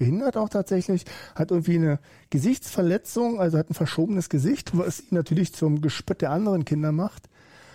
behindert 0.00 0.38
auch 0.38 0.48
tatsächlich, 0.48 1.04
hat 1.34 1.50
irgendwie 1.50 1.76
eine 1.76 2.00
Gesichtsverletzung, 2.30 3.38
also 3.38 3.58
hat 3.58 3.68
ein 3.68 3.74
verschobenes 3.74 4.30
Gesicht, 4.30 4.76
was 4.76 5.00
ihn 5.00 5.08
natürlich 5.14 5.52
zum 5.52 5.82
Gespött 5.82 6.22
der 6.22 6.30
anderen 6.30 6.64
Kinder 6.64 6.90
macht. 6.90 7.28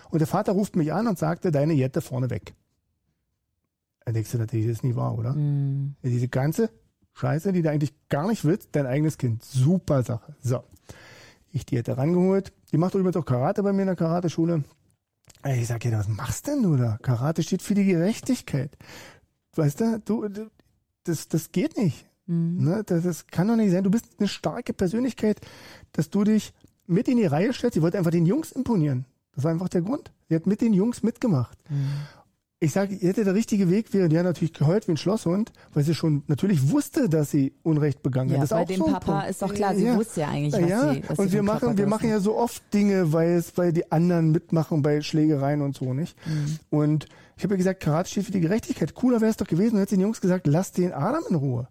Und 0.09 0.19
der 0.19 0.27
Vater 0.27 0.53
ruft 0.53 0.75
mich 0.75 0.91
an 0.91 1.05
und 1.05 1.19
sagte, 1.19 1.51
deine 1.51 1.73
Jette 1.73 2.01
vorne 2.01 2.31
weg. 2.31 2.55
Da 4.03 4.11
denkst 4.11 4.31
du 4.31 4.39
natürlich, 4.39 4.65
das 4.65 4.77
ist 4.77 4.83
nicht 4.83 4.95
wahr, 4.95 5.15
oder? 5.15 5.33
Mm. 5.33 5.95
Diese 6.03 6.27
ganze 6.27 6.71
Scheiße, 7.13 7.53
die 7.53 7.61
du 7.61 7.69
eigentlich 7.69 7.93
gar 8.09 8.27
nicht 8.27 8.43
willst, 8.43 8.69
dein 8.71 8.87
eigenes 8.87 9.19
Kind. 9.19 9.43
Super 9.43 10.01
Sache. 10.01 10.35
So. 10.41 10.63
Ich 11.51 11.67
die 11.67 11.75
Jette 11.75 11.95
rangeholt. 11.95 12.51
Die 12.71 12.77
macht 12.77 12.95
übrigens 12.95 13.17
auch 13.17 13.25
Karate 13.25 13.61
bei 13.61 13.71
mir 13.71 13.83
in 13.83 13.87
der 13.87 13.95
Karateschule. 13.95 14.63
Ich 15.45 15.67
sag 15.67 15.85
ihr, 15.85 15.91
was 15.91 16.07
machst 16.07 16.47
denn 16.47 16.63
du 16.63 16.75
da? 16.75 16.97
Karate 17.03 17.43
steht 17.43 17.61
für 17.61 17.75
die 17.75 17.85
Gerechtigkeit. 17.85 18.75
Weißt 19.55 19.79
du, 19.79 19.99
du, 20.03 20.49
das, 21.03 21.27
das 21.27 21.51
geht 21.51 21.77
nicht. 21.77 22.07
Mhm. 22.27 22.63
Ne, 22.63 22.83
das, 22.85 23.03
das 23.03 23.27
kann 23.27 23.47
doch 23.47 23.55
nicht 23.55 23.71
sein. 23.71 23.83
Du 23.83 23.91
bist 23.91 24.05
eine 24.19 24.27
starke 24.27 24.73
Persönlichkeit, 24.73 25.41
dass 25.91 26.09
du 26.09 26.23
dich 26.23 26.53
mit 26.87 27.07
in 27.07 27.17
die 27.17 27.25
Reihe 27.25 27.53
stellst. 27.53 27.75
Sie 27.75 27.81
wollte 27.81 27.97
einfach 27.97 28.11
den 28.11 28.25
Jungs 28.25 28.51
imponieren. 28.51 29.05
Das 29.33 29.43
war 29.43 29.51
einfach 29.51 29.69
der 29.69 29.81
Grund. 29.81 30.11
Sie 30.29 30.35
hat 30.35 30.47
mit 30.47 30.61
den 30.61 30.73
Jungs 30.73 31.03
mitgemacht. 31.03 31.57
Mhm. 31.69 31.89
Ich 32.61 32.71
sage, 32.71 32.95
ihr 32.95 33.09
hätte 33.09 33.25
der 33.25 33.35
richtige 33.35 33.69
Weg 33.69 33.93
wäre, 33.93 34.07
die 34.07 34.17
hat 34.17 34.23
natürlich 34.23 34.53
geheult 34.53 34.87
wie 34.87 34.93
ein 34.93 34.97
Schlosshund, 34.97 35.51
weil 35.73 35.83
sie 35.83 35.93
schon 35.93 36.23
natürlich 36.27 36.71
wusste, 36.71 37.09
dass 37.09 37.29
sie 37.29 37.53
Unrecht 37.63 38.01
begangen 38.01 38.29
hat. 38.29 38.37
Ja, 38.37 38.41
das 38.41 38.49
bei 38.49 38.65
dem 38.65 38.77
so 38.77 38.85
Papa 38.85 39.21
ist 39.23 39.41
doch 39.41 39.53
klar, 39.53 39.75
sie 39.75 39.85
ja. 39.85 39.95
wusste 39.95 40.21
ja 40.21 40.29
eigentlich, 40.29 40.53
was 40.53 40.69
ja. 40.69 40.93
sie 40.93 41.03
was 41.05 41.19
Und 41.19 41.33
wir 41.33 41.43
machen, 41.43 41.77
wir 41.77 41.85
machen 41.85 42.09
ja 42.09 42.19
so 42.19 42.37
oft 42.37 42.63
Dinge, 42.73 43.11
weil 43.11 43.31
es, 43.31 43.57
weil 43.57 43.73
die 43.73 43.91
anderen 43.91 44.31
mitmachen 44.31 44.81
bei 44.81 45.01
Schlägereien 45.01 45.61
und 45.61 45.75
so, 45.75 45.93
nicht? 45.93 46.17
Mhm. 46.25 46.59
Und 46.69 47.07
ich 47.35 47.43
habe 47.43 47.55
ja 47.55 47.57
gesagt, 47.57 47.81
Karate 47.81 48.09
steht 48.09 48.25
für 48.25 48.31
die 48.31 48.39
Gerechtigkeit. 48.39 48.95
Cooler 48.95 49.19
wäre 49.19 49.31
es 49.31 49.37
doch 49.37 49.47
gewesen, 49.47 49.77
hätte 49.77 49.95
den 49.95 50.01
Jungs 50.01 50.21
gesagt, 50.21 50.47
lass 50.47 50.71
den 50.71 50.93
Adam 50.93 51.23
in 51.29 51.35
Ruhe. 51.35 51.67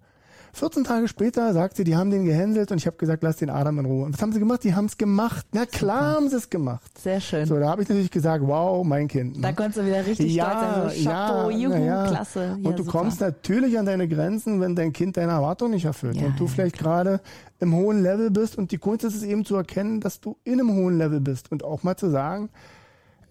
14 0.54 0.84
Tage 0.84 1.08
später 1.08 1.52
sagt 1.52 1.76
sie, 1.76 1.84
die 1.84 1.96
haben 1.96 2.10
den 2.10 2.24
gehänselt 2.24 2.70
und 2.70 2.78
ich 2.78 2.86
habe 2.86 2.96
gesagt, 2.96 3.22
lass 3.22 3.36
den 3.36 3.50
Adam 3.50 3.80
in 3.80 3.86
Ruhe. 3.86 4.04
Und 4.04 4.14
was 4.14 4.22
haben 4.22 4.32
sie 4.32 4.38
gemacht? 4.38 4.62
Die 4.62 4.74
haben 4.74 4.86
es 4.86 4.96
gemacht. 4.96 5.46
Na 5.52 5.66
klar 5.66 5.96
Super. 5.96 6.16
haben 6.16 6.28
sie 6.28 6.36
es 6.36 6.48
gemacht. 6.48 6.98
Sehr 6.98 7.20
schön. 7.20 7.46
So, 7.46 7.58
da 7.58 7.68
habe 7.68 7.82
ich 7.82 7.88
natürlich 7.88 8.10
gesagt, 8.10 8.46
wow, 8.46 8.84
mein 8.84 9.08
Kind. 9.08 9.36
Ne? 9.36 9.42
Da 9.42 9.52
konntest 9.52 9.78
du 9.78 9.86
wieder 9.86 10.06
richtig 10.06 10.32
ja, 10.32 10.50
stolz 10.50 10.60
sein. 10.60 11.04
So, 11.04 11.10
Chapeau, 11.10 11.50
ja, 11.50 11.56
Juhu, 11.58 11.84
ja. 11.84 12.06
klasse. 12.06 12.58
Ja, 12.60 12.68
und 12.70 12.78
du 12.78 12.84
super. 12.84 12.98
kommst 12.98 13.20
natürlich 13.20 13.78
an 13.78 13.86
deine 13.86 14.08
Grenzen, 14.08 14.60
wenn 14.60 14.76
dein 14.76 14.92
Kind 14.92 15.16
deine 15.16 15.32
Erwartung 15.32 15.72
nicht 15.72 15.84
erfüllt. 15.84 16.16
Ja, 16.16 16.26
und 16.26 16.38
du 16.38 16.46
vielleicht 16.46 16.78
gerade 16.78 17.20
im 17.58 17.74
hohen 17.74 18.02
Level 18.02 18.30
bist. 18.30 18.56
Und 18.56 18.70
die 18.70 18.78
Kunst 18.78 19.04
ist 19.04 19.16
es 19.16 19.24
eben 19.24 19.44
zu 19.44 19.56
erkennen, 19.56 20.00
dass 20.00 20.20
du 20.20 20.36
in 20.44 20.54
einem 20.54 20.72
hohen 20.72 20.98
Level 20.98 21.20
bist. 21.20 21.50
Und 21.50 21.64
auch 21.64 21.82
mal 21.82 21.96
zu 21.96 22.10
sagen, 22.10 22.48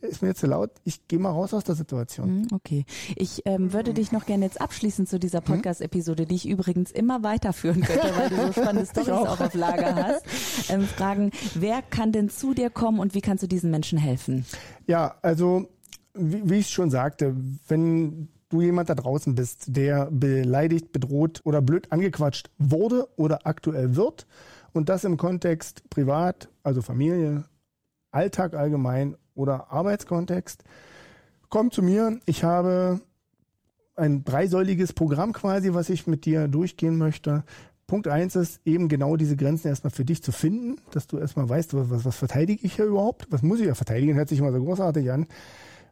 ist 0.07 0.21
mir 0.21 0.29
jetzt 0.29 0.39
zu 0.39 0.47
laut, 0.47 0.71
ich 0.83 1.07
gehe 1.07 1.19
mal 1.19 1.31
raus 1.31 1.53
aus 1.53 1.63
der 1.63 1.75
Situation. 1.75 2.27
Hm, 2.27 2.47
okay. 2.51 2.85
Ich 3.15 3.41
ähm, 3.45 3.73
würde 3.73 3.93
dich 3.93 4.11
noch 4.11 4.25
gerne 4.25 4.45
jetzt 4.45 4.61
abschließen 4.61 5.07
zu 5.07 5.19
dieser 5.19 5.39
hm? 5.39 5.45
Podcast-Episode, 5.45 6.25
die 6.25 6.35
ich 6.35 6.47
übrigens 6.47 6.91
immer 6.91 7.23
weiterführen 7.23 7.81
könnte, 7.81 8.11
weil 8.15 8.29
du 8.29 8.35
so 8.35 8.51
spannende 8.61 8.85
Storys 8.85 9.09
auch. 9.09 9.27
auch 9.27 9.39
auf 9.39 9.53
Lager 9.53 9.95
hast. 9.95 10.23
Ähm, 10.69 10.83
fragen, 10.83 11.31
wer 11.55 11.81
kann 11.81 12.11
denn 12.11 12.29
zu 12.29 12.53
dir 12.53 12.69
kommen 12.69 12.99
und 12.99 13.13
wie 13.13 13.21
kannst 13.21 13.43
du 13.43 13.47
diesen 13.47 13.71
Menschen 13.71 13.97
helfen? 13.97 14.45
Ja, 14.87 15.15
also 15.21 15.67
wie, 16.13 16.49
wie 16.49 16.59
ich 16.59 16.69
schon 16.69 16.89
sagte, 16.89 17.35
wenn 17.67 18.29
du 18.49 18.61
jemand 18.61 18.89
da 18.89 18.95
draußen 18.95 19.35
bist, 19.35 19.75
der 19.75 20.09
beleidigt, 20.11 20.91
bedroht 20.91 21.41
oder 21.43 21.61
blöd 21.61 21.91
angequatscht 21.91 22.51
wurde 22.57 23.07
oder 23.15 23.47
aktuell 23.47 23.95
wird 23.95 24.27
und 24.73 24.89
das 24.89 25.03
im 25.03 25.17
Kontext 25.17 25.89
privat, 25.89 26.49
also 26.61 26.81
Familie, 26.81 27.45
Alltag 28.11 28.53
allgemein 28.53 29.17
oder 29.35 29.71
Arbeitskontext, 29.71 30.63
komm 31.49 31.71
zu 31.71 31.81
mir. 31.81 32.19
Ich 32.25 32.43
habe 32.43 33.01
ein 33.95 34.23
dreisäuliges 34.23 34.93
Programm 34.93 35.33
quasi, 35.33 35.73
was 35.73 35.89
ich 35.89 36.07
mit 36.07 36.25
dir 36.25 36.47
durchgehen 36.47 36.97
möchte. 36.97 37.43
Punkt 37.85 38.07
eins 38.07 38.35
ist 38.35 38.61
eben 38.65 38.87
genau 38.87 39.17
diese 39.17 39.35
Grenzen 39.35 39.67
erstmal 39.67 39.91
für 39.91 40.05
dich 40.05 40.23
zu 40.23 40.31
finden, 40.31 40.77
dass 40.91 41.05
du 41.05 41.17
erstmal 41.17 41.47
weißt, 41.49 41.73
was, 41.73 42.05
was, 42.05 42.15
verteidige 42.15 42.65
ich 42.65 42.75
hier 42.75 42.85
überhaupt? 42.85 43.27
Was 43.29 43.43
muss 43.43 43.59
ich 43.59 43.67
ja 43.67 43.75
verteidigen? 43.75 44.15
Hört 44.15 44.29
sich 44.29 44.39
immer 44.39 44.51
so 44.51 44.63
großartig 44.63 45.11
an. 45.11 45.27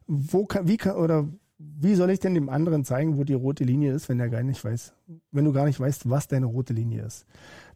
Wo 0.07 0.45
kann, 0.45 0.67
wie 0.67 0.77
kann, 0.77 0.95
oder 0.95 1.27
wie 1.59 1.95
soll 1.95 2.09
ich 2.09 2.19
denn 2.19 2.33
dem 2.33 2.49
anderen 2.49 2.85
zeigen, 2.85 3.17
wo 3.17 3.23
die 3.23 3.33
rote 3.33 3.63
Linie 3.63 3.93
ist, 3.93 4.09
wenn 4.09 4.19
er 4.19 4.29
gar 4.29 4.41
nicht 4.41 4.63
weiß, 4.63 4.93
wenn 5.31 5.45
du 5.45 5.51
gar 5.51 5.65
nicht 5.65 5.79
weißt, 5.79 6.09
was 6.09 6.27
deine 6.27 6.47
rote 6.47 6.73
Linie 6.73 7.03
ist? 7.03 7.25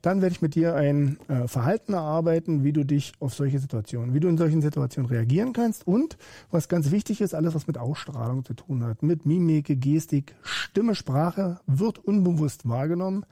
Dann 0.06 0.22
werde 0.22 0.36
ich 0.36 0.42
mit 0.44 0.54
dir 0.54 0.76
ein 0.76 1.18
äh, 1.30 1.48
Verhalten 1.48 1.94
erarbeiten, 1.94 2.64
wie 2.64 2.74
du 2.74 2.86
dich 2.86 3.14
auf 3.20 3.34
solche 3.34 3.58
Situationen, 3.58 4.14
wie 4.14 4.20
du 4.20 4.28
in 4.28 4.38
solchen 4.38 4.62
Situationen 4.62 5.10
reagieren 5.10 5.52
kannst 5.52 5.88
und 5.88 6.20
was 6.52 6.70
ganz 6.70 6.92
wichtig 6.92 7.22
ist, 7.22 7.34
alles 7.34 7.56
was 7.56 7.66
mit 7.66 7.80
Ausstrahlung 7.80 8.46
zu 8.46 8.54
tun 8.54 8.84
hat, 8.84 9.02
mit 9.02 9.26
Mimik, 9.26 9.82
Gestik, 9.82 10.36
Stimme, 10.44 10.94
Sprache 10.94 11.60
wird 11.66 11.98
unbewusst 11.98 12.70
wahrgenommen. 12.70 13.26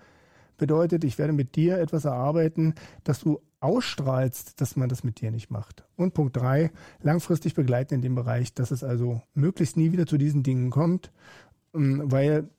Bedeutet, 0.58 1.04
ich 1.04 1.20
werde 1.20 1.32
mit 1.32 1.56
dir 1.56 1.78
etwas 1.78 2.06
erarbeiten, 2.06 2.74
dass 3.04 3.20
du 3.20 3.40
ausstrahlst, 3.60 4.60
dass 4.60 4.76
man 4.76 4.90
das 4.90 5.04
mit 5.04 5.22
dir 5.22 5.30
nicht 5.30 5.52
macht. 5.52 5.84
Und 5.96 6.16
Punkt 6.16 6.36
drei, 6.36 6.72
langfristig 7.04 7.54
begleiten 7.54 7.94
in 7.94 8.02
dem 8.02 8.16
Bereich, 8.16 8.52
dass 8.52 8.72
es 8.72 8.84
also 8.84 9.22
möglichst 9.36 9.78
nie 9.78 9.92
wieder 9.92 10.08
zu 10.08 10.18
diesen 10.18 10.42
Dingen 10.42 10.72
kommt, 10.72 11.12
ähm, 11.76 12.02
weil 12.06 12.50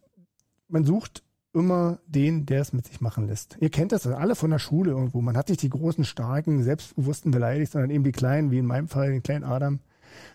man 0.68 0.84
sucht 0.84 1.24
immer 1.54 1.98
den, 2.06 2.46
der 2.46 2.60
es 2.60 2.72
mit 2.72 2.86
sich 2.86 3.00
machen 3.00 3.26
lässt. 3.26 3.56
Ihr 3.60 3.70
kennt 3.70 3.92
das 3.92 4.06
alle 4.06 4.34
von 4.34 4.50
der 4.50 4.58
Schule 4.58 4.90
irgendwo. 4.90 5.20
Man 5.20 5.36
hat 5.36 5.48
nicht 5.48 5.62
die 5.62 5.70
großen, 5.70 6.04
starken, 6.04 6.62
selbstbewussten 6.62 7.30
beleidigt, 7.30 7.72
sondern 7.72 7.90
eben 7.90 8.04
die 8.04 8.12
kleinen, 8.12 8.50
wie 8.50 8.58
in 8.58 8.66
meinem 8.66 8.88
Fall, 8.88 9.10
den 9.10 9.22
kleinen 9.22 9.44
Adam. 9.44 9.78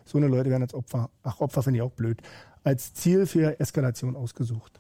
So 0.05 0.17
eine 0.17 0.27
Leute 0.27 0.49
werden 0.49 0.63
als 0.63 0.73
Opfer, 0.73 1.10
ach 1.23 1.39
Opfer 1.39 1.63
finde 1.63 1.77
ich 1.77 1.82
auch 1.84 1.91
blöd, 1.91 2.21
als 2.63 2.93
Ziel 2.93 3.25
für 3.25 3.60
Eskalation 3.60 4.15
ausgesucht. 4.15 4.79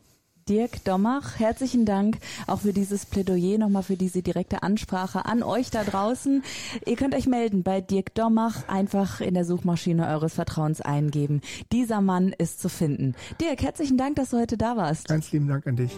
Dirk 0.49 0.83
Dommach, 0.83 1.37
herzlichen 1.37 1.85
Dank 1.85 2.17
auch 2.47 2.61
für 2.61 2.73
dieses 2.73 3.05
Plädoyer, 3.05 3.59
nochmal 3.59 3.83
für 3.83 3.97
diese 3.97 4.23
direkte 4.23 4.63
Ansprache 4.63 5.25
an 5.25 5.43
euch 5.43 5.69
da 5.69 5.83
draußen. 5.83 6.41
Ihr 6.87 6.95
könnt 6.95 7.13
euch 7.13 7.27
melden 7.27 7.61
bei 7.61 7.81
Dirk 7.81 8.15
Dommach, 8.15 8.67
einfach 8.67 9.21
in 9.21 9.35
der 9.35 9.45
Suchmaschine 9.45 10.07
eures 10.07 10.33
Vertrauens 10.33 10.81
eingeben. 10.81 11.41
Dieser 11.71 12.01
Mann 12.01 12.33
ist 12.35 12.59
zu 12.59 12.67
finden. 12.67 13.13
Dirk, 13.39 13.61
herzlichen 13.61 13.97
Dank, 13.97 14.15
dass 14.15 14.31
du 14.31 14.39
heute 14.39 14.57
da 14.57 14.75
warst. 14.75 15.07
Ganz 15.07 15.31
lieben 15.31 15.47
Dank 15.47 15.67
an 15.67 15.75
dich. 15.75 15.91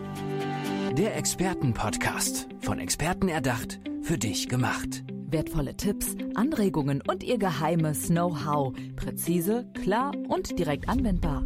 Der 0.97 1.15
Expertenpodcast, 1.15 2.47
von 2.59 2.79
Experten 2.79 3.29
erdacht, 3.29 3.79
für 4.01 4.17
dich 4.17 4.49
gemacht. 4.49 5.05
Wertvolle 5.29 5.77
Tipps, 5.77 6.17
Anregungen 6.35 7.01
und 7.07 7.23
ihr 7.23 7.37
geheimes 7.37 8.07
Know-how. 8.07 8.73
Präzise, 8.97 9.65
klar 9.81 10.11
und 10.27 10.59
direkt 10.59 10.89
anwendbar. 10.89 11.45